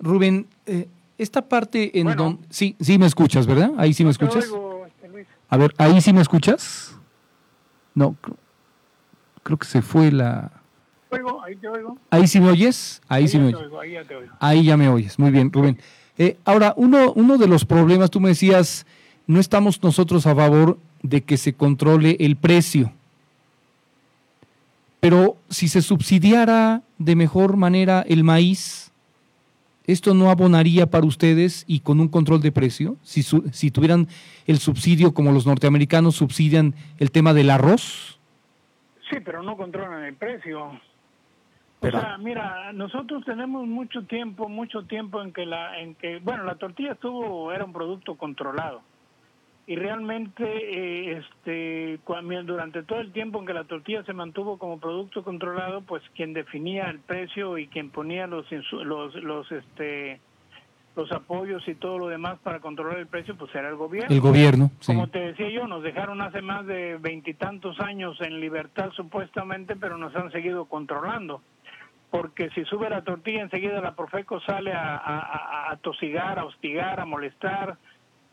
Rubén, 0.00 0.46
eh, 0.66 0.88
esta 1.16 1.40
parte 1.42 1.98
en 1.98 2.04
Bueno. 2.06 2.22
donde... 2.24 2.46
Sí, 2.50 2.76
sí 2.80 2.98
me 2.98 3.06
escuchas, 3.06 3.46
¿verdad? 3.46 3.70
Ahí 3.78 3.92
sí 3.94 4.04
me 4.04 4.10
escuchas. 4.10 4.44
oigo, 4.50 4.86
este, 4.86 5.08
Luis. 5.08 5.26
A 5.48 5.56
ver, 5.56 5.72
ahí 5.78 6.00
sí 6.00 6.12
me 6.12 6.20
escuchas. 6.20 6.98
No, 7.94 8.16
creo 9.44 9.56
que 9.56 9.66
se 9.66 9.80
fue 9.80 10.10
la... 10.10 10.50
Oigo, 11.10 11.40
ahí 11.44 11.54
te 11.54 11.68
oigo. 11.68 11.96
Ahí 12.10 12.26
sí 12.26 12.40
me 12.40 12.50
oyes. 12.50 13.00
Ahí 13.06 13.28
sí 13.28 13.38
me 13.38 13.46
oyes. 13.46 13.60
oigo, 13.60 13.80
ahí 13.80 13.92
ya 13.92 14.02
te 14.02 14.16
oigo. 14.16 14.32
Ahí 14.40 14.64
ya 14.64 14.76
me 14.76 14.88
oyes. 14.88 15.16
Muy 15.16 15.30
bien, 15.30 15.52
Rubén. 15.52 15.78
Eh, 16.18 16.36
ahora, 16.44 16.74
uno, 16.76 17.12
uno 17.12 17.38
de 17.38 17.46
los 17.46 17.64
problemas, 17.64 18.10
tú 18.10 18.18
me 18.18 18.30
decías, 18.30 18.84
no 19.28 19.38
estamos 19.38 19.80
nosotros 19.80 20.26
a 20.26 20.34
favor 20.34 20.76
de 21.02 21.22
que 21.22 21.36
se 21.36 21.52
controle 21.52 22.16
el 22.18 22.34
precio. 22.34 22.92
Pero 24.98 25.36
si 25.50 25.68
se 25.68 25.82
subsidiara 25.82 26.82
de 26.98 27.14
mejor 27.14 27.56
manera 27.56 28.04
el 28.08 28.24
maíz, 28.24 28.90
¿esto 29.86 30.14
no 30.14 30.30
abonaría 30.30 30.86
para 30.86 31.06
ustedes 31.06 31.64
y 31.66 31.80
con 31.80 32.00
un 32.00 32.08
control 32.08 32.40
de 32.40 32.50
precio? 32.50 32.96
Si, 33.02 33.22
si 33.22 33.70
tuvieran 33.70 34.08
el 34.46 34.58
subsidio 34.58 35.12
como 35.12 35.30
los 35.30 35.46
norteamericanos 35.46 36.16
subsidian 36.16 36.74
el 36.98 37.10
tema 37.10 37.34
del 37.34 37.50
arroz. 37.50 38.18
Sí, 39.10 39.18
pero 39.24 39.42
no 39.42 39.56
controlan 39.56 40.04
el 40.04 40.14
precio. 40.16 40.80
Pero- 41.80 41.98
o 41.98 42.00
sea, 42.00 42.16
mira, 42.18 42.72
nosotros 42.72 43.24
tenemos 43.24 43.66
mucho 43.66 44.04
tiempo, 44.04 44.48
mucho 44.48 44.84
tiempo 44.84 45.20
en 45.22 45.32
que 45.32 45.44
la, 45.44 45.78
en 45.80 45.94
que, 45.96 46.18
bueno, 46.20 46.44
la 46.44 46.54
tortilla 46.54 46.92
estuvo, 46.92 47.52
era 47.52 47.64
un 47.64 47.72
producto 47.72 48.16
controlado. 48.16 48.80
Y 49.66 49.76
realmente, 49.76 50.44
eh, 50.44 51.18
este, 51.18 51.98
cua- 52.04 52.22
durante 52.44 52.82
todo 52.82 53.00
el 53.00 53.12
tiempo 53.12 53.38
en 53.40 53.46
que 53.46 53.54
la 53.54 53.64
tortilla 53.64 54.02
se 54.04 54.12
mantuvo 54.12 54.58
como 54.58 54.78
producto 54.78 55.22
controlado, 55.24 55.80
pues 55.82 56.02
quien 56.14 56.32
definía 56.34 56.84
el 56.90 57.00
precio 57.00 57.56
y 57.58 57.66
quien 57.68 57.90
ponía 57.90 58.26
los, 58.26 58.46
los, 58.72 59.14
los, 59.14 59.52
este, 59.52 60.20
los 60.96 61.10
apoyos 61.12 61.66
y 61.66 61.74
todo 61.74 61.98
lo 61.98 62.08
demás 62.08 62.38
para 62.42 62.60
controlar 62.60 62.98
el 62.98 63.06
precio, 63.08 63.36
pues 63.36 63.54
era 63.54 63.68
el 63.68 63.76
gobierno. 63.76 64.14
El 64.14 64.20
gobierno, 64.20 64.70
sí. 64.80 64.92
Como 64.92 65.08
te 65.08 65.18
decía 65.18 65.50
yo, 65.50 65.66
nos 65.66 65.82
dejaron 65.82 66.22
hace 66.22 66.40
más 66.40 66.64
de 66.66 66.98
veintitantos 66.98 67.80
años 67.80 68.16
en 68.20 68.38
libertad 68.40 68.90
supuestamente, 68.96 69.74
pero 69.76 69.98
nos 69.98 70.14
han 70.14 70.30
seguido 70.30 70.66
controlando. 70.66 71.40
porque 72.14 72.48
si 72.50 72.64
sube 72.66 72.88
la 72.88 73.02
tortilla 73.02 73.42
enseguida 73.42 73.80
la 73.80 73.96
Profeco 73.96 74.38
sale 74.42 74.72
a, 74.72 75.68
a, 75.72 75.76
tosigar, 75.78 76.38
a 76.38 76.44
hostigar, 76.44 77.00
a 77.00 77.04
molestar, 77.04 77.76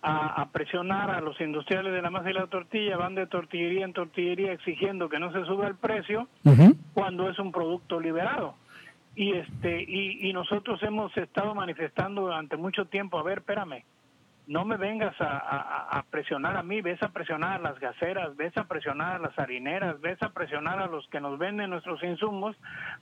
a, 0.04 0.48
presionar 0.52 1.10
a 1.10 1.20
los 1.20 1.42
industriales 1.42 1.92
de 1.92 2.00
la 2.00 2.12
masa 2.12 2.30
y 2.30 2.34
la 2.34 2.46
tortilla, 2.46 2.96
van 2.98 3.16
de 3.16 3.26
tortillería 3.26 3.86
en 3.86 3.94
tortillería 3.94 4.52
exigiendo 4.54 5.10
que 5.10 5.18
no 5.18 5.32
se 5.32 5.44
suba 5.46 5.68
el 5.68 5.74
precio 5.74 6.28
cuando 6.94 7.28
es 7.28 7.40
un 7.40 7.52
producto 7.52 8.00
liberado. 8.00 8.54
Y 9.16 9.34
este 9.34 9.84
y, 9.84 10.32
nosotros 10.34 10.82
hemos 10.84 11.16
estado 11.18 11.54
manifestando 11.54 12.22
durante 12.22 12.56
mucho 12.56 12.86
tiempo, 12.86 13.20
a 13.20 13.24
ver, 13.24 13.40
espérame, 13.40 13.84
no 14.48 14.66
me 14.66 14.78
vengas 14.78 15.16
a, 15.20 16.04
presionar 16.10 16.58
a 16.58 16.64
mí, 16.64 16.82
ves 16.82 17.02
a 17.04 17.10
presionar 17.10 17.60
a 17.60 17.62
las 17.62 17.80
gaseras, 17.80 18.36
ves 18.36 18.58
a 18.58 18.68
presionar 18.68 19.16
a 19.16 19.20
las 19.20 19.38
harineras, 19.38 20.00
ves 20.02 20.22
a 20.22 20.30
presionar 20.30 20.80
a 20.80 20.88
los 20.88 21.08
que 21.10 21.22
nos 21.22 21.38
venden 21.38 21.70
nuestros 21.70 22.02
insumos, 22.04 22.56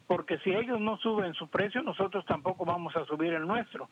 porque 0.05 0.37
si 0.39 0.51
ellos 0.51 0.79
no 0.79 0.97
suben 0.97 1.33
su 1.33 1.47
precio, 1.47 1.81
nosotros 1.81 2.25
tampoco 2.25 2.65
vamos 2.65 2.95
a 2.95 3.05
subir 3.05 3.33
el 3.33 3.47
nuestro. 3.47 3.89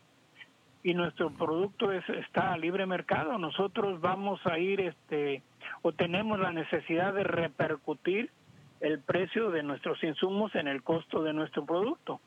Y 0.84 0.94
nuestro 0.94 1.32
producto 1.32 1.92
es, 1.92 2.08
está 2.10 2.54
a 2.54 2.58
libre 2.58 2.86
mercado, 2.86 3.38
nosotros 3.38 4.02
vamos 4.02 4.40
a 4.46 4.60
ir, 4.60 4.82
este, 4.82 5.42
o 5.82 5.94
tenemos 5.94 6.40
la 6.40 6.52
necesidad 6.52 7.14
de 7.14 7.24
repercutir 7.24 8.32
el 8.80 9.00
precio 9.00 9.52
de 9.52 9.64
nuestros 9.64 10.04
insumos 10.04 10.54
en 10.56 10.68
el 10.68 10.84
costo 10.84 11.24
de 11.24 11.34
nuestro 11.34 11.66
producto. 11.66 12.20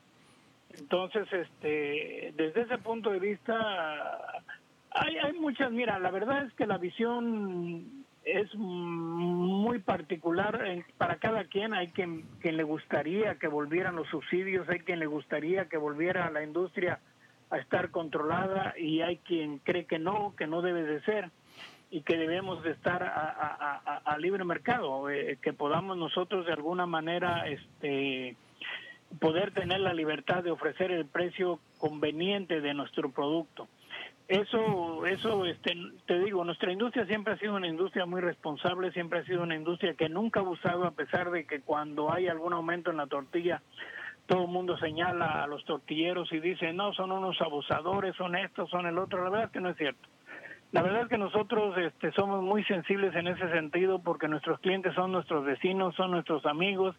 Entonces, 0.77 1.27
este, 1.31 2.33
desde 2.35 2.61
ese 2.61 2.77
punto 2.77 3.11
de 3.11 3.19
vista, 3.19 4.43
hay, 4.91 5.17
hay 5.17 5.33
muchas, 5.33 5.71
mira, 5.71 5.99
la 5.99 6.11
verdad 6.11 6.45
es 6.45 6.53
que 6.53 6.65
la 6.65 6.77
visión 6.77 8.05
es 8.23 8.53
muy 8.55 9.79
particular 9.79 10.63
para 10.97 11.17
cada 11.17 11.45
quien. 11.45 11.73
Hay 11.73 11.87
quien, 11.87 12.23
quien 12.39 12.57
le 12.57 12.63
gustaría 12.63 13.35
que 13.35 13.47
volvieran 13.47 13.95
los 13.95 14.07
subsidios, 14.09 14.67
hay 14.69 14.79
quien 14.79 14.99
le 14.99 15.07
gustaría 15.07 15.65
que 15.65 15.77
volviera 15.77 16.29
la 16.31 16.43
industria 16.43 16.99
a 17.49 17.57
estar 17.57 17.91
controlada 17.91 18.73
y 18.77 19.01
hay 19.01 19.17
quien 19.17 19.59
cree 19.59 19.85
que 19.85 19.99
no, 19.99 20.33
que 20.37 20.47
no 20.47 20.61
debe 20.61 20.83
de 20.83 21.01
ser 21.01 21.31
y 21.91 22.01
que 22.01 22.17
debemos 22.17 22.63
de 22.63 22.71
estar 22.71 23.03
a, 23.03 24.17
libre 24.17 24.45
mercado, 24.45 25.09
eh, 25.09 25.37
que 25.41 25.51
podamos 25.51 25.97
nosotros 25.97 26.45
de 26.45 26.53
alguna 26.53 26.85
manera 26.85 27.47
este 27.47 28.37
poder 29.19 29.51
tener 29.51 29.81
la 29.81 29.93
libertad 29.93 30.41
de 30.41 30.51
ofrecer 30.51 30.89
el 30.89 31.05
precio 31.05 31.59
conveniente 31.79 32.61
de 32.61 32.73
nuestro 32.73 33.11
producto. 33.11 33.67
Eso, 34.29 35.05
eso, 35.05 35.45
este, 35.45 35.75
te 36.05 36.19
digo, 36.19 36.45
nuestra 36.45 36.71
industria 36.71 37.05
siempre 37.05 37.33
ha 37.33 37.37
sido 37.37 37.55
una 37.55 37.67
industria 37.67 38.05
muy 38.05 38.21
responsable, 38.21 38.93
siempre 38.93 39.19
ha 39.19 39.25
sido 39.25 39.43
una 39.43 39.57
industria 39.57 39.93
que 39.95 40.07
nunca 40.07 40.39
ha 40.39 40.43
abusado, 40.43 40.85
a 40.85 40.91
pesar 40.91 41.29
de 41.31 41.45
que 41.45 41.59
cuando 41.59 42.13
hay 42.13 42.29
algún 42.29 42.53
aumento 42.53 42.91
en 42.91 42.97
la 42.97 43.07
tortilla, 43.07 43.61
todo 44.27 44.43
el 44.43 44.47
mundo 44.47 44.77
señala 44.77 45.43
a 45.43 45.47
los 45.47 45.65
tortilleros 45.65 46.31
y 46.31 46.39
dice, 46.39 46.71
no, 46.71 46.93
son 46.93 47.11
unos 47.11 47.41
abusadores, 47.41 48.15
son 48.15 48.37
estos, 48.37 48.69
son 48.69 48.85
el 48.85 48.97
otro. 48.97 49.21
La 49.21 49.29
verdad 49.29 49.47
es 49.47 49.51
que 49.51 49.59
no 49.59 49.69
es 49.69 49.75
cierto. 49.75 50.07
La 50.71 50.81
verdad 50.81 51.01
es 51.01 51.09
que 51.09 51.17
nosotros 51.17 51.77
este, 51.77 52.13
somos 52.13 52.41
muy 52.41 52.63
sensibles 52.63 53.13
en 53.15 53.27
ese 53.27 53.49
sentido 53.51 53.99
porque 53.99 54.29
nuestros 54.29 54.57
clientes 54.61 54.93
son 54.95 55.11
nuestros 55.11 55.43
vecinos, 55.43 55.93
son 55.95 56.11
nuestros 56.11 56.45
amigos. 56.45 56.95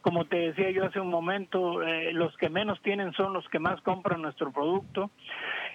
Como 0.00 0.24
te 0.24 0.36
decía 0.36 0.72
yo 0.72 0.84
hace 0.86 0.98
un 0.98 1.08
momento, 1.08 1.82
eh, 1.82 2.12
los 2.12 2.36
que 2.36 2.48
menos 2.48 2.82
tienen 2.82 3.12
son 3.12 3.32
los 3.32 3.48
que 3.48 3.60
más 3.60 3.80
compran 3.82 4.22
nuestro 4.22 4.50
producto. 4.50 5.10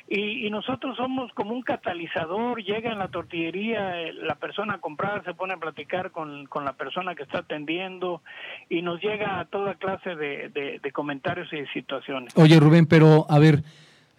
Y, 0.10 0.50
nosotros 0.50 0.96
somos 0.96 1.32
como 1.34 1.54
un 1.54 1.62
catalizador, 1.62 2.64
llega 2.64 2.92
en 2.92 2.98
la 2.98 3.10
tortillería, 3.10 4.02
eh, 4.02 4.14
la 4.14 4.36
persona 4.36 4.76
a 4.76 4.78
comprar, 4.80 5.24
se 5.26 5.34
pone 5.34 5.54
a 5.54 5.58
platicar 5.58 6.12
con, 6.12 6.46
con 6.46 6.64
la 6.64 6.74
persona 6.74 7.14
que 7.14 7.24
está 7.24 7.40
atendiendo 7.40 8.22
y 8.70 8.82
nos 8.82 9.02
llega 9.02 9.40
a 9.40 9.46
toda 9.46 9.76
clase 9.76 10.16
de, 10.16 10.50
de, 10.50 10.92
comentarios 10.94 11.52
y 11.52 11.66
situaciones. 11.68 12.36
Oye 12.38 12.58
Rubén, 12.60 12.88
pero 12.88 13.26
a 13.30 13.38
ver, 13.38 13.60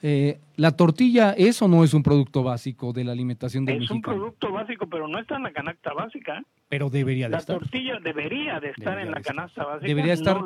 eh, 0.03 0.41
¿la 0.57 0.73
tortilla 0.73 1.33
es 1.33 1.61
o 1.63 1.69
no 1.69 1.85
es 1.85 1.95
un 1.95 2.03
producto 2.03 2.43
básico 2.43 2.93
de 2.93 3.05
la 3.05 3.13
alimentación 3.13 3.65
del 3.65 3.83
Es 3.83 3.91
un 3.91 4.01
producto 4.01 4.53
básico, 4.53 4.87
pero 4.89 5.09
no 5.09 5.19
está 5.19 5.37
en 5.37 5.45
la 5.45 5.53
canasta 5.53 5.93
básica. 5.93 6.43
Pero 6.69 6.91
debería 6.91 7.29
de 7.29 7.37
estar. 7.37 7.57
La 7.57 7.61
tortilla 7.61 7.99
debería 8.03 8.61
de 8.61 8.71
estar 8.71 8.99
en 8.99 9.11
la 9.11 9.21
canasta 9.21 9.65
básica. 9.65 9.87
Debería 9.87 10.13
estar, 10.13 10.39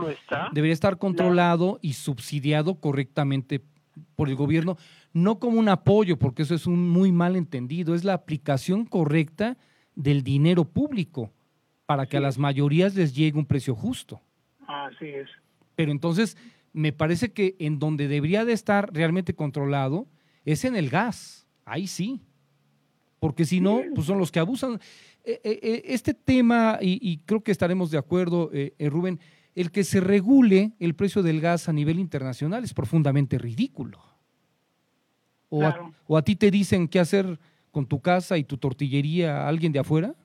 Debería 0.52 0.72
estar 0.72 0.98
controlado 0.98 1.78
y 1.82 1.94
subsidiado 1.94 2.76
correctamente 2.76 3.60
por 4.16 4.28
el 4.28 4.36
gobierno 4.36 4.76
no 5.12 5.38
como 5.38 5.58
un 5.58 5.68
apoyo, 5.68 6.18
porque 6.18 6.42
eso 6.42 6.54
es 6.54 6.66
un 6.66 6.88
muy 6.88 7.12
mal 7.12 7.36
entendido, 7.36 7.94
es 7.94 8.04
la 8.04 8.14
aplicación 8.14 8.84
correcta 8.86 9.56
del 9.94 10.22
dinero 10.22 10.64
público 10.64 11.30
para 11.86 12.06
que 12.06 12.16
a 12.16 12.20
las 12.20 12.38
mayorías 12.38 12.94
les 12.94 13.14
llegue 13.14 13.38
un 13.38 13.46
precio 13.46 13.74
justo. 13.74 14.20
Así 14.66 15.06
es. 15.06 15.28
Pero 15.74 15.92
entonces, 15.92 16.36
me 16.72 16.92
parece 16.92 17.32
que 17.32 17.56
en 17.58 17.78
donde 17.78 18.08
debería 18.08 18.44
de 18.44 18.52
estar 18.52 18.92
realmente 18.92 19.34
controlado 19.34 20.06
es 20.44 20.64
en 20.64 20.76
el 20.76 20.90
gas, 20.90 21.46
ahí 21.64 21.86
sí, 21.86 22.20
porque 23.22 23.44
si 23.44 23.60
no, 23.60 23.82
pues 23.94 24.08
son 24.08 24.18
los 24.18 24.32
que 24.32 24.40
abusan. 24.40 24.80
Eh, 25.22 25.40
eh, 25.44 25.60
eh, 25.62 25.82
este 25.86 26.12
tema, 26.12 26.78
y, 26.80 27.18
creo 27.18 27.40
que 27.40 27.52
estaremos 27.52 27.92
de 27.92 27.98
acuerdo, 27.98 28.50
Rubén, 28.80 29.20
el 29.54 29.70
que 29.70 29.84
se 29.84 30.00
regule 30.00 30.72
el 30.80 30.94
precio 30.94 31.22
del 31.22 31.40
gas 31.40 31.68
a 31.68 31.72
nivel 31.72 32.00
internacional 32.00 32.64
es 32.64 32.74
profundamente 32.74 33.38
ridículo. 33.38 34.00
O, 35.50 36.16
a, 36.16 36.22
ti 36.22 36.34
te 36.34 36.50
dicen 36.50 36.88
qué 36.88 36.98
hacer 36.98 37.38
con 37.70 37.86
tu 37.86 38.00
casa 38.00 38.38
y 38.38 38.44
tu 38.44 38.56
tortillería 38.56 39.44
a 39.44 39.48
alguien 39.48 39.70
de 39.70 39.78
afuera? 39.78 40.16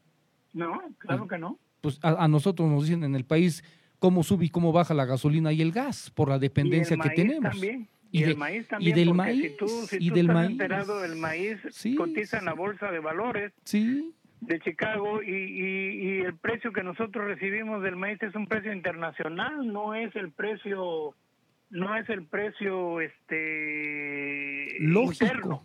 No, 0.54 0.82
claro 0.98 1.28
que 1.28 1.38
no. 1.38 1.60
Pues 1.82 2.00
a, 2.02 2.28
nosotros 2.28 2.68
nos 2.68 2.84
dicen 2.86 3.04
en 3.04 3.14
el 3.14 3.26
país 3.26 3.64
cómo 4.00 4.24
sube 4.24 4.46
y 4.46 4.50
cómo 4.50 4.72
baja 4.72 4.94
la 4.94 5.06
gasolina 5.06 5.52
y 5.52 5.62
el 5.62 5.72
gas 5.72 6.10
por 6.12 6.30
la 6.30 6.40
dependencia 6.40 6.98
que 6.98 7.10
tenemos. 7.10 7.52
También. 7.52 7.88
Y, 8.12 8.24
del 8.24 8.38
maíz 8.38 8.68
también. 8.68 8.92
Y 8.92 9.00
del 9.00 9.14
maíz. 9.14 9.52
Si 9.52 9.58
tú, 9.58 9.68
y 10.00 10.10
del 10.10 10.28
maíz. 10.28 10.52
enterado, 10.52 11.04
el 11.04 11.16
maíz 11.18 11.58
cotiza 11.98 12.40
en 12.40 12.46
la 12.46 12.54
bolsa 12.54 12.92
de 12.92 13.00
valores. 13.00 13.52
de 14.40 14.60
Chicago 14.64 15.22
y, 15.22 15.32
y, 15.32 16.20
el 16.20 16.36
precio 16.36 16.72
que 16.72 16.84
nosotros 16.84 17.26
recibimos 17.26 17.84
del 17.84 17.96
maíz 17.96 18.22
es 18.22 18.36
un 18.36 18.48
precio 18.48 18.72
internacional, 18.72 19.72
no 19.72 19.96
es 19.96 20.16
el 20.16 20.32
precio 20.32 21.14
no 21.70 21.98
es 21.98 22.08
el 22.10 22.24
precio 22.24 23.02
este 23.02 24.78
lógico 24.80 25.64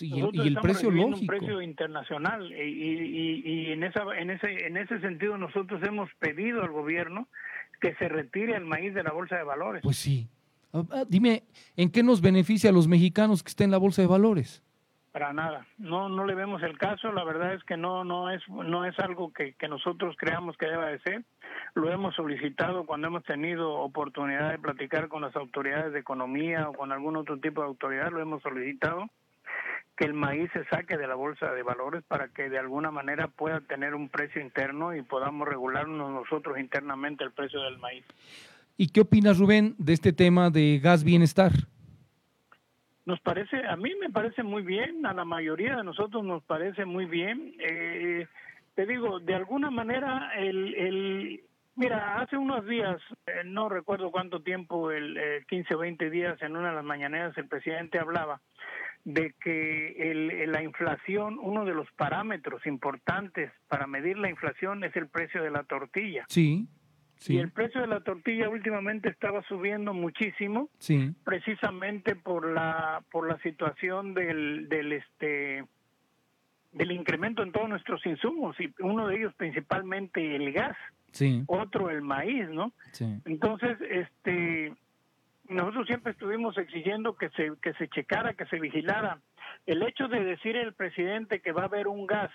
y, 0.00 0.20
el, 0.20 0.56
precio 0.56 0.90
lógico 0.90 1.20
un 1.20 1.26
precio 1.26 1.62
internacional 1.62 2.52
y, 2.52 2.62
y, 2.62 3.42
y, 3.44 3.72
en 3.72 3.84
esa 3.84 4.02
en 4.18 4.30
ese 4.30 4.66
en 4.66 4.76
ese 4.76 4.98
sentido 5.00 5.38
nosotros 5.38 5.80
hemos 5.84 6.12
pedido 6.14 6.62
al 6.62 6.70
gobierno 6.70 7.28
que 7.80 7.94
se 7.94 8.08
retire 8.08 8.56
el 8.56 8.64
maíz 8.64 8.94
de 8.94 9.02
la 9.02 9.12
bolsa 9.12 9.36
de 9.36 9.44
valores. 9.44 9.82
Pues 9.82 9.96
sí. 9.96 10.28
Ah, 10.72 10.82
ah, 10.90 11.04
dime 11.08 11.44
en 11.76 11.90
qué 11.90 12.02
nos 12.02 12.20
beneficia 12.20 12.70
a 12.70 12.72
los 12.72 12.88
mexicanos 12.88 13.42
que 13.42 13.48
estén 13.48 13.66
en 13.66 13.70
la 13.72 13.78
bolsa 13.78 14.02
de 14.02 14.08
valores 14.08 14.62
para 15.16 15.32
nada. 15.32 15.66
No 15.78 16.10
no 16.10 16.26
le 16.26 16.34
vemos 16.34 16.62
el 16.62 16.76
caso. 16.76 17.10
La 17.10 17.24
verdad 17.24 17.54
es 17.54 17.64
que 17.64 17.78
no 17.78 18.04
no 18.04 18.28
es 18.28 18.42
no 18.50 18.84
es 18.84 18.98
algo 18.98 19.32
que, 19.32 19.54
que 19.54 19.66
nosotros 19.66 20.14
creamos 20.18 20.58
que 20.58 20.66
deba 20.66 20.88
de 20.88 20.98
ser. 20.98 21.24
Lo 21.72 21.90
hemos 21.90 22.14
solicitado 22.14 22.84
cuando 22.84 23.06
hemos 23.06 23.24
tenido 23.24 23.76
oportunidad 23.76 24.50
de 24.50 24.58
platicar 24.58 25.08
con 25.08 25.22
las 25.22 25.34
autoridades 25.34 25.94
de 25.94 26.00
economía 26.00 26.68
o 26.68 26.74
con 26.74 26.92
algún 26.92 27.16
otro 27.16 27.38
tipo 27.38 27.62
de 27.62 27.68
autoridad 27.68 28.10
lo 28.10 28.20
hemos 28.20 28.42
solicitado 28.42 29.06
que 29.96 30.04
el 30.04 30.12
maíz 30.12 30.50
se 30.52 30.64
saque 30.66 30.98
de 30.98 31.06
la 31.06 31.14
bolsa 31.14 31.52
de 31.52 31.62
valores 31.62 32.04
para 32.06 32.28
que 32.28 32.50
de 32.50 32.58
alguna 32.58 32.90
manera 32.90 33.28
pueda 33.28 33.60
tener 33.62 33.94
un 33.94 34.08
precio 34.08 34.42
interno 34.42 34.94
y 34.94 35.02
podamos 35.02 35.48
regularnos 35.48 36.12
nosotros 36.12 36.58
internamente 36.58 37.24
el 37.24 37.32
precio 37.32 37.62
del 37.62 37.78
maíz. 37.78 38.04
¿Y 38.76 38.88
qué 38.88 39.00
opinas, 39.00 39.38
Rubén, 39.38 39.74
de 39.78 39.94
este 39.94 40.12
tema 40.12 40.50
de 40.50 40.78
gas 40.82 41.02
bienestar? 41.02 41.52
Nos 43.06 43.20
parece, 43.20 43.64
a 43.66 43.76
mí 43.76 43.94
me 44.00 44.10
parece 44.10 44.42
muy 44.42 44.62
bien, 44.62 45.06
a 45.06 45.14
la 45.14 45.24
mayoría 45.24 45.76
de 45.76 45.84
nosotros 45.84 46.24
nos 46.24 46.42
parece 46.42 46.84
muy 46.84 47.06
bien. 47.06 47.54
Eh, 47.58 48.26
te 48.74 48.84
digo, 48.84 49.20
de 49.20 49.34
alguna 49.34 49.70
manera, 49.70 50.32
el, 50.36 50.74
el 50.74 51.40
mira, 51.76 52.20
hace 52.20 52.36
unos 52.36 52.66
días, 52.66 53.00
eh, 53.26 53.44
no 53.44 53.70
recuerdo 53.70 54.10
cuánto 54.10 54.40
tiempo, 54.40 54.90
el 54.90 55.18
15 55.48 55.74
o 55.74 55.78
20 55.78 56.10
días, 56.10 56.42
en 56.42 56.56
una 56.56 56.70
de 56.70 56.74
las 56.74 56.84
mañaneras, 56.84 57.38
el 57.38 57.48
presidente 57.48 57.98
hablaba 57.98 58.40
de 59.06 59.34
que 59.40 60.10
el, 60.10 60.50
la 60.50 60.64
inflación, 60.64 61.38
uno 61.40 61.64
de 61.64 61.72
los 61.72 61.86
parámetros 61.92 62.66
importantes 62.66 63.52
para 63.68 63.86
medir 63.86 64.18
la 64.18 64.28
inflación 64.28 64.82
es 64.82 64.96
el 64.96 65.06
precio 65.06 65.44
de 65.44 65.50
la 65.50 65.62
tortilla. 65.62 66.24
Sí. 66.28 66.68
Y 67.28 67.38
el 67.38 67.52
precio 67.52 67.80
de 67.80 67.86
la 67.86 68.00
tortilla 68.00 68.48
últimamente 68.50 69.08
estaba 69.08 69.42
subiendo 69.44 69.94
muchísimo, 69.94 70.70
sí. 70.78 71.14
precisamente 71.24 72.16
por 72.16 72.52
la 72.52 73.02
por 73.10 73.28
la 73.28 73.38
situación 73.38 74.12
del 74.12 74.68
del 74.68 74.92
este 74.92 75.64
del 76.72 76.90
incremento 76.90 77.44
en 77.44 77.52
todos 77.52 77.68
nuestros 77.68 78.04
insumos 78.04 78.56
y 78.60 78.74
uno 78.80 79.06
de 79.06 79.18
ellos 79.18 79.34
principalmente 79.36 80.34
el 80.34 80.52
gas, 80.52 80.76
sí. 81.12 81.44
otro 81.46 81.90
el 81.90 82.02
maíz, 82.02 82.48
¿no? 82.50 82.72
Sí. 82.90 83.06
Entonces, 83.24 83.78
este 83.88 84.74
nosotros 85.48 85.86
siempre 85.86 86.12
estuvimos 86.12 86.58
exigiendo 86.58 87.16
que 87.16 87.30
se 87.30 87.52
que 87.62 87.72
se 87.74 87.88
checara, 87.88 88.34
que 88.34 88.46
se 88.46 88.58
vigilara. 88.58 89.20
El 89.66 89.82
hecho 89.82 90.08
de 90.08 90.24
decir 90.24 90.56
el 90.56 90.74
presidente 90.74 91.40
que 91.40 91.52
va 91.52 91.62
a 91.62 91.66
haber 91.66 91.88
un 91.88 92.06
gas 92.06 92.30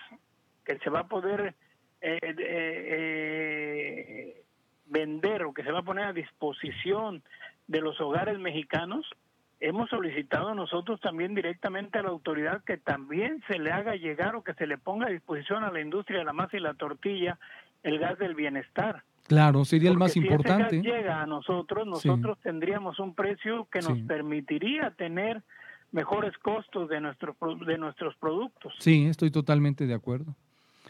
que 0.65 0.77
se 0.79 0.89
va 0.89 1.01
a 1.01 1.07
poder 1.07 1.53
eh, 2.01 2.19
eh, 2.21 2.35
eh 2.39 4.41
vender 4.91 5.43
o 5.43 5.53
que 5.53 5.63
se 5.63 5.71
va 5.71 5.79
a 5.79 5.83
poner 5.83 6.05
a 6.05 6.13
disposición 6.13 7.23
de 7.67 7.79
los 7.79 7.99
hogares 8.01 8.37
mexicanos, 8.37 9.09
hemos 9.61 9.89
solicitado 9.89 10.53
nosotros 10.53 10.99
también 10.99 11.33
directamente 11.33 11.97
a 11.97 12.03
la 12.03 12.09
autoridad 12.09 12.63
que 12.65 12.77
también 12.77 13.41
se 13.47 13.57
le 13.57 13.71
haga 13.71 13.95
llegar 13.95 14.35
o 14.35 14.43
que 14.43 14.53
se 14.55 14.67
le 14.67 14.77
ponga 14.77 15.07
a 15.07 15.11
disposición 15.11 15.63
a 15.63 15.71
la 15.71 15.79
industria 15.79 16.19
de 16.19 16.25
la 16.25 16.33
masa 16.33 16.57
y 16.57 16.59
la 16.59 16.73
tortilla 16.73 17.39
el 17.83 17.99
gas 17.99 18.19
del 18.19 18.35
bienestar. 18.35 19.03
Claro, 19.27 19.63
sería 19.65 19.89
el 19.89 19.97
más 19.97 20.13
si 20.13 20.19
importante. 20.19 20.77
Ese 20.77 20.87
gas 20.87 20.97
llega 20.97 21.21
a 21.21 21.25
nosotros, 21.25 21.87
nosotros 21.87 22.37
tendríamos 22.41 22.99
un 22.99 23.15
precio 23.15 23.67
que 23.71 23.79
nos 23.79 23.99
permitiría 24.01 24.91
tener 24.91 25.41
mejores 25.91 26.37
costos 26.37 26.89
de, 26.89 27.01
nuestro, 27.01 27.35
de 27.65 27.77
nuestros 27.77 28.15
productos. 28.17 28.73
Sí, 28.79 29.05
estoy 29.05 29.31
totalmente 29.31 29.85
de 29.87 29.93
acuerdo. 29.93 30.35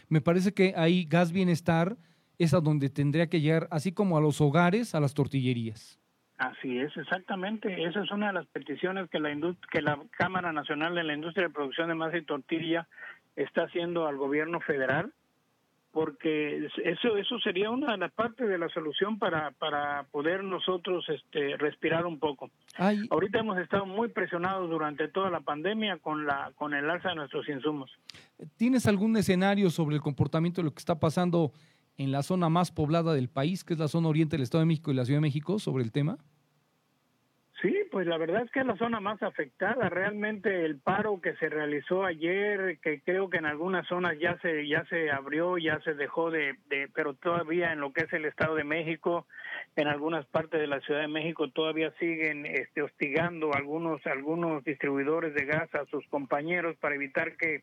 Me 0.08 0.20
parece 0.20 0.52
que 0.52 0.74
ahí 0.76 1.04
gas 1.04 1.32
bienestar 1.32 1.96
es 2.38 2.54
a 2.54 2.60
donde 2.60 2.90
tendría 2.90 3.28
que 3.28 3.40
llegar, 3.40 3.68
así 3.70 3.92
como 3.92 4.16
a 4.16 4.20
los 4.20 4.40
hogares, 4.40 4.94
a 4.94 5.00
las 5.00 5.14
tortillerías. 5.14 5.98
Así 6.38 6.78
es, 6.78 6.96
exactamente. 6.96 7.84
Esa 7.84 8.02
es 8.02 8.10
una 8.10 8.28
de 8.28 8.32
las 8.32 8.46
peticiones 8.46 9.08
que 9.10 9.20
la, 9.20 9.30
que 9.70 9.80
la 9.80 10.00
Cámara 10.10 10.52
Nacional 10.52 10.94
de 10.94 11.04
la 11.04 11.14
Industria 11.14 11.46
de 11.46 11.54
Producción 11.54 11.88
de 11.88 11.94
Masa 11.94 12.16
y 12.16 12.24
Tortilla 12.24 12.88
está 13.36 13.62
haciendo 13.64 14.06
al 14.08 14.16
gobierno 14.16 14.60
federal 14.60 15.12
porque 15.92 16.66
eso 16.84 17.16
eso 17.16 17.38
sería 17.40 17.70
una 17.70 17.92
de 17.92 17.98
las 17.98 18.12
partes 18.12 18.48
de 18.48 18.58
la 18.58 18.68
solución 18.70 19.18
para 19.18 19.50
para 19.52 20.04
poder 20.10 20.42
nosotros 20.42 21.04
este 21.08 21.56
respirar 21.58 22.06
un 22.06 22.18
poco. 22.18 22.50
Ahorita 23.10 23.40
hemos 23.40 23.58
estado 23.58 23.84
muy 23.84 24.08
presionados 24.08 24.68
durante 24.70 25.08
toda 25.08 25.30
la 25.30 25.40
pandemia 25.40 25.98
con 25.98 26.26
la 26.26 26.52
con 26.56 26.72
el 26.72 26.88
alza 26.88 27.10
de 27.10 27.16
nuestros 27.16 27.46
insumos. 27.48 27.90
¿Tienes 28.56 28.86
algún 28.86 29.16
escenario 29.16 29.68
sobre 29.70 29.96
el 29.96 30.02
comportamiento 30.02 30.62
de 30.62 30.64
lo 30.64 30.72
que 30.72 30.80
está 30.80 30.98
pasando 30.98 31.52
en 31.98 32.10
la 32.10 32.22
zona 32.22 32.48
más 32.48 32.72
poblada 32.72 33.12
del 33.12 33.28
país, 33.28 33.62
que 33.62 33.74
es 33.74 33.78
la 33.78 33.88
zona 33.88 34.08
oriente 34.08 34.36
del 34.36 34.44
Estado 34.44 34.60
de 34.60 34.66
México 34.66 34.90
y 34.90 34.94
la 34.94 35.04
Ciudad 35.04 35.18
de 35.18 35.22
México, 35.22 35.58
sobre 35.58 35.84
el 35.84 35.92
tema? 35.92 36.18
Pues 37.92 38.06
la 38.06 38.16
verdad 38.16 38.40
es 38.42 38.50
que 38.50 38.60
es 38.60 38.66
la 38.66 38.78
zona 38.78 39.00
más 39.00 39.22
afectada. 39.22 39.90
Realmente 39.90 40.64
el 40.64 40.78
paro 40.78 41.20
que 41.20 41.34
se 41.34 41.50
realizó 41.50 42.06
ayer, 42.06 42.78
que 42.78 43.02
creo 43.02 43.28
que 43.28 43.36
en 43.36 43.44
algunas 43.44 43.86
zonas 43.86 44.18
ya 44.18 44.38
se 44.38 44.66
ya 44.66 44.82
se 44.86 45.10
abrió, 45.10 45.58
ya 45.58 45.78
se 45.80 45.92
dejó 45.92 46.30
de, 46.30 46.54
de, 46.70 46.88
pero 46.94 47.12
todavía 47.12 47.70
en 47.70 47.80
lo 47.80 47.92
que 47.92 48.04
es 48.04 48.12
el 48.14 48.24
Estado 48.24 48.54
de 48.54 48.64
México, 48.64 49.26
en 49.76 49.88
algunas 49.88 50.24
partes 50.24 50.58
de 50.58 50.68
la 50.68 50.80
Ciudad 50.80 51.02
de 51.02 51.08
México 51.08 51.50
todavía 51.50 51.92
siguen 52.00 52.46
este, 52.46 52.80
hostigando 52.80 53.52
algunos 53.52 54.00
algunos 54.06 54.64
distribuidores 54.64 55.34
de 55.34 55.44
gas 55.44 55.68
a 55.74 55.84
sus 55.90 56.06
compañeros 56.06 56.74
para 56.78 56.94
evitar 56.94 57.36
que 57.36 57.62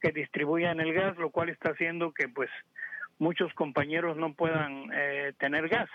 que 0.00 0.10
distribuyan 0.10 0.80
el 0.80 0.92
gas, 0.92 1.16
lo 1.16 1.30
cual 1.30 1.48
está 1.48 1.70
haciendo 1.70 2.12
que 2.12 2.28
pues 2.28 2.50
muchos 3.20 3.54
compañeros 3.54 4.16
no 4.16 4.34
puedan 4.34 4.90
eh, 4.92 5.32
tener 5.38 5.68
gas 5.68 5.88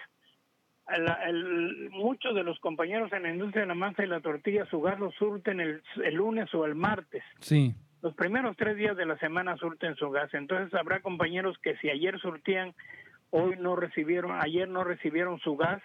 el, 0.87 1.89
muchos 1.91 2.35
de 2.35 2.43
los 2.43 2.59
compañeros 2.59 3.11
en 3.13 3.23
la 3.23 3.31
industria 3.31 3.61
de 3.61 3.67
la 3.67 3.75
masa 3.75 4.03
y 4.03 4.07
la 4.07 4.21
tortilla 4.21 4.65
su 4.65 4.81
gas 4.81 4.99
lo 4.99 5.11
surten 5.11 5.59
el, 5.59 5.81
lunes 6.13 6.53
o 6.53 6.65
el 6.65 6.75
martes. 6.75 7.23
Sí. 7.39 7.73
Los 8.01 8.13
primeros 8.13 8.55
tres 8.55 8.77
días 8.77 8.95
de 8.95 9.05
la 9.05 9.17
semana 9.17 9.57
surten 9.57 9.95
su 9.95 10.11
gas. 10.11 10.33
Entonces 10.33 10.73
habrá 10.73 11.01
compañeros 11.01 11.57
que 11.63 11.75
si 11.77 11.89
ayer 11.89 12.19
surtían, 12.19 12.73
hoy 13.31 13.55
no 13.59 13.75
recibieron, 13.75 14.39
ayer 14.39 14.67
no 14.67 14.83
recibieron 14.83 15.39
su 15.39 15.57
gas, 15.57 15.81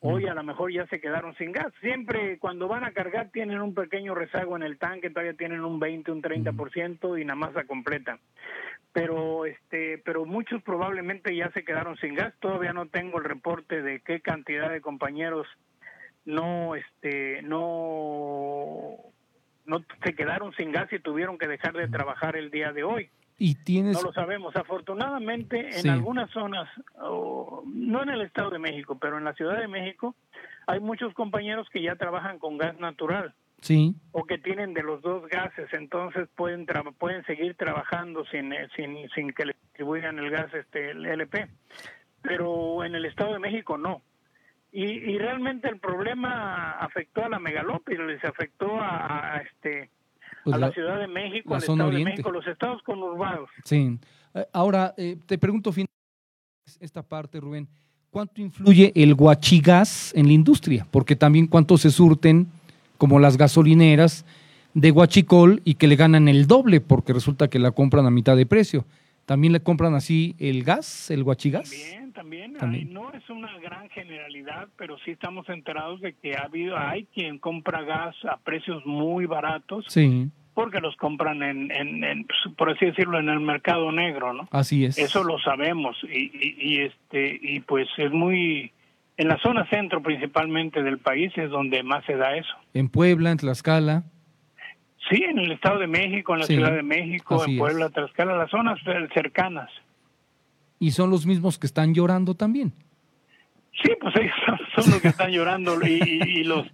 hoy 0.00 0.26
a 0.26 0.34
lo 0.34 0.42
mejor 0.42 0.72
ya 0.72 0.86
se 0.88 1.00
quedaron 1.00 1.36
sin 1.36 1.52
gas. 1.52 1.72
Siempre 1.80 2.38
cuando 2.40 2.66
van 2.66 2.82
a 2.84 2.90
cargar 2.90 3.30
tienen 3.30 3.60
un 3.60 3.74
pequeño 3.74 4.14
rezago 4.16 4.56
en 4.56 4.64
el 4.64 4.78
tanque, 4.78 5.10
todavía 5.10 5.34
tienen 5.34 5.64
un 5.64 5.78
20, 5.78 6.10
un 6.10 6.22
30% 6.22 7.20
y 7.20 7.24
la 7.24 7.36
masa 7.36 7.64
completa 7.64 8.18
pero 8.92 9.46
este 9.46 9.98
pero 9.98 10.24
muchos 10.24 10.62
probablemente 10.62 11.34
ya 11.34 11.50
se 11.52 11.64
quedaron 11.64 11.96
sin 11.96 12.14
gas. 12.14 12.34
Todavía 12.40 12.72
no 12.72 12.86
tengo 12.86 13.18
el 13.18 13.24
reporte 13.24 13.82
de 13.82 14.00
qué 14.00 14.20
cantidad 14.20 14.70
de 14.70 14.80
compañeros 14.80 15.46
no 16.24 16.74
este 16.74 17.42
no 17.42 18.96
no 19.64 19.84
se 20.04 20.14
quedaron 20.14 20.52
sin 20.54 20.72
gas 20.72 20.92
y 20.92 20.98
tuvieron 20.98 21.38
que 21.38 21.48
dejar 21.48 21.72
de 21.74 21.88
trabajar 21.88 22.36
el 22.36 22.50
día 22.50 22.72
de 22.72 22.84
hoy. 22.84 23.10
Y 23.38 23.54
tienes 23.56 23.94
no 23.94 24.02
lo 24.02 24.12
sabemos. 24.12 24.54
Afortunadamente 24.56 25.80
en 25.80 25.88
algunas 25.88 26.30
zonas 26.30 26.68
no 26.98 28.02
en 28.02 28.08
el 28.10 28.22
estado 28.22 28.50
de 28.50 28.58
México 28.58 28.98
pero 29.00 29.18
en 29.18 29.24
la 29.24 29.32
Ciudad 29.34 29.58
de 29.58 29.68
México 29.68 30.14
hay 30.66 30.80
muchos 30.80 31.14
compañeros 31.14 31.68
que 31.70 31.82
ya 31.82 31.96
trabajan 31.96 32.38
con 32.38 32.58
gas 32.58 32.78
natural 32.78 33.34
sí. 33.62 33.94
o 34.10 34.24
que 34.24 34.38
tienen 34.38 34.74
de 34.74 34.82
los 34.82 35.00
dos 35.00 35.26
gases, 35.28 35.72
entonces 35.72 36.28
pueden 36.36 36.66
pueden 36.98 37.24
seguir 37.24 37.54
trabajando 37.56 38.24
sin, 38.26 38.52
eh, 38.52 38.68
sin, 38.76 39.08
sin 39.14 39.32
que 39.32 39.46
le 39.46 39.56
distribuyan 39.62 40.18
el 40.18 40.30
gas 40.30 40.52
este 40.52 40.90
el 40.90 41.06
LP. 41.06 41.48
Pero 42.20 42.84
en 42.84 42.94
el 42.94 43.04
Estado 43.04 43.32
de 43.32 43.38
México 43.38 43.78
no. 43.78 44.02
Y, 44.70 44.84
y 44.84 45.18
realmente 45.18 45.68
el 45.68 45.78
problema 45.78 46.72
afectó 46.72 47.24
a 47.24 47.28
la 47.28 47.38
megalópolis, 47.38 48.24
afectó 48.24 48.78
a, 48.80 49.42
este 49.44 49.90
pues 50.44 50.56
a 50.56 50.58
la, 50.58 50.72
Ciudad 50.72 50.98
de 50.98 51.08
México, 51.08 51.54
al 51.54 51.60
Estado 51.60 51.90
de 51.90 52.04
México, 52.04 52.30
los 52.30 52.46
estados 52.46 52.82
conurbados. 52.82 53.50
Sí. 53.64 53.98
Eh, 54.34 54.46
ahora, 54.52 54.94
eh, 54.96 55.16
te 55.26 55.38
pregunto 55.38 55.72
esta 56.80 57.02
parte, 57.02 57.38
Rubén, 57.38 57.68
¿cuánto 58.10 58.40
influye 58.40 58.92
el 58.94 59.14
guachigas 59.14 60.14
en 60.14 60.26
la 60.26 60.32
industria? 60.32 60.86
Porque 60.90 61.16
también 61.16 61.46
cuánto 61.46 61.76
se 61.76 61.90
surten 61.90 62.48
como 63.02 63.18
las 63.18 63.36
gasolineras 63.36 64.24
de 64.74 64.92
Huachicol 64.92 65.60
y 65.64 65.74
que 65.74 65.88
le 65.88 65.96
ganan 65.96 66.28
el 66.28 66.46
doble 66.46 66.80
porque 66.80 67.12
resulta 67.12 67.48
que 67.48 67.58
la 67.58 67.72
compran 67.72 68.06
a 68.06 68.12
mitad 68.12 68.36
de 68.36 68.46
precio. 68.46 68.84
¿También 69.26 69.52
le 69.52 69.60
compran 69.60 69.96
así 69.96 70.36
el 70.38 70.62
gas, 70.62 71.10
el 71.10 71.24
guachigas? 71.24 71.68
También, 72.14 72.52
también. 72.54 72.92
no 72.92 73.12
es 73.12 73.28
una 73.28 73.58
gran 73.58 73.88
generalidad, 73.88 74.68
pero 74.76 74.96
sí 75.04 75.10
estamos 75.10 75.48
enterados 75.48 76.00
de 76.00 76.12
que 76.12 76.36
ha 76.36 76.42
habido, 76.42 76.78
hay 76.78 77.06
quien 77.06 77.40
compra 77.40 77.82
gas 77.82 78.14
a 78.30 78.36
precios 78.36 78.86
muy 78.86 79.26
baratos. 79.26 79.84
Sí. 79.88 80.28
Porque 80.54 80.78
los 80.78 80.94
compran 80.94 81.42
en, 81.42 81.72
en, 81.72 82.28
por 82.56 82.70
así 82.70 82.86
decirlo, 82.86 83.18
en 83.18 83.30
el 83.30 83.40
mercado 83.40 83.90
negro, 83.90 84.32
¿no? 84.32 84.48
Así 84.52 84.84
es. 84.84 84.96
Eso 84.96 85.24
lo 85.24 85.40
sabemos 85.40 85.96
y, 86.04 86.30
y 86.56 86.82
este 86.82 87.36
y 87.42 87.58
pues 87.58 87.88
es 87.96 88.12
muy 88.12 88.70
en 89.22 89.28
la 89.28 89.38
zona 89.38 89.68
centro 89.70 90.02
principalmente 90.02 90.82
del 90.82 90.98
país 90.98 91.32
es 91.36 91.50
donde 91.50 91.82
más 91.82 92.04
se 92.04 92.16
da 92.16 92.36
eso. 92.36 92.54
En 92.74 92.88
Puebla, 92.88 93.30
en 93.30 93.38
Tlaxcala. 93.38 94.04
Sí, 95.08 95.22
en 95.22 95.38
el 95.38 95.52
Estado 95.52 95.78
de 95.78 95.86
México, 95.86 96.34
en 96.34 96.40
la 96.40 96.46
Ciudad 96.46 96.72
de 96.72 96.82
México, 96.82 97.44
en 97.44 97.58
Puebla, 97.58 97.90
Tlaxcala, 97.90 98.36
las 98.36 98.50
zonas 98.50 98.78
cercanas. 99.14 99.70
¿Y 100.78 100.90
son 100.90 101.10
los 101.10 101.26
mismos 101.26 101.58
que 101.58 101.66
están 101.66 101.94
llorando 101.94 102.34
también? 102.34 102.72
Sí, 103.82 103.90
pues 104.00 104.14
ellos 104.16 104.34
son, 104.74 104.90
los 104.90 105.00
que 105.00 105.08
están 105.08 105.30
llorando 105.30 105.78
y, 105.82 106.20
y, 106.26 106.44
los 106.44 106.66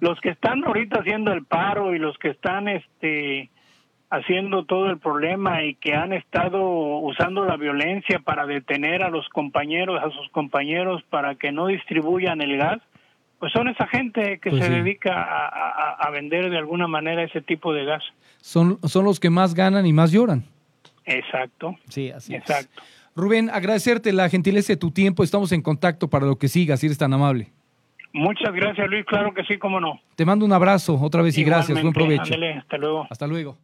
los 0.00 0.20
que 0.20 0.30
están 0.30 0.64
ahorita 0.64 1.00
haciendo 1.00 1.32
el 1.32 1.44
paro 1.44 1.94
y 1.94 1.98
los 1.98 2.16
que 2.18 2.28
están 2.28 2.68
este 2.68 3.50
haciendo 4.16 4.64
todo 4.64 4.90
el 4.90 4.98
problema 4.98 5.64
y 5.64 5.74
que 5.74 5.94
han 5.94 6.12
estado 6.12 6.62
usando 6.98 7.44
la 7.44 7.56
violencia 7.56 8.20
para 8.20 8.46
detener 8.46 9.02
a 9.02 9.10
los 9.10 9.28
compañeros, 9.28 10.00
a 10.02 10.10
sus 10.10 10.28
compañeros 10.30 11.02
para 11.10 11.34
que 11.34 11.52
no 11.52 11.66
distribuyan 11.66 12.40
el 12.40 12.56
gas, 12.56 12.80
pues 13.38 13.52
son 13.52 13.68
esa 13.68 13.86
gente 13.88 14.38
que 14.38 14.50
pues 14.50 14.64
se 14.64 14.70
dedica 14.70 15.12
a, 15.12 16.10
vender 16.10 16.48
de 16.48 16.58
alguna 16.58 16.86
manera 16.86 17.24
ese 17.24 17.40
tipo 17.40 17.72
de 17.72 17.84
gas. 17.84 18.02
Son, 18.40 18.78
son 18.84 19.04
los 19.04 19.18
que 19.18 19.30
más 19.30 19.54
ganan 19.54 19.84
y 19.84 19.92
más 19.92 20.12
lloran. 20.12 20.44
Exacto. 21.04 21.76
Sí, 21.88 22.10
así 22.10 22.34
Exacto. 22.34 22.82
Rubén, 23.16 23.50
agradecerte 23.50 24.12
la 24.12 24.28
gentileza 24.28 24.72
de 24.72 24.76
tu 24.76 24.90
tiempo. 24.90 25.22
Estamos 25.22 25.52
en 25.52 25.62
contacto 25.62 26.08
para 26.08 26.26
lo 26.26 26.36
que 26.36 26.48
sigas, 26.48 26.80
si 26.80 26.86
eres 26.86 26.98
tan 26.98 27.12
amable. 27.12 27.50
Muchas 28.12 28.54
gracias, 28.54 28.88
Luis. 28.88 29.04
Claro 29.06 29.34
que 29.34 29.42
sí, 29.44 29.58
cómo 29.58 29.80
no. 29.80 30.00
Te 30.14 30.24
mando 30.24 30.44
un 30.44 30.52
abrazo 30.52 30.98
otra 31.00 31.20
vez 31.20 31.36
y 31.36 31.44
gracias. 31.44 31.80
Buen 31.80 31.92
provecho. 31.92 32.34
hasta 32.58 32.78
luego. 32.78 33.06
Hasta 33.10 33.26
luego. 33.26 33.58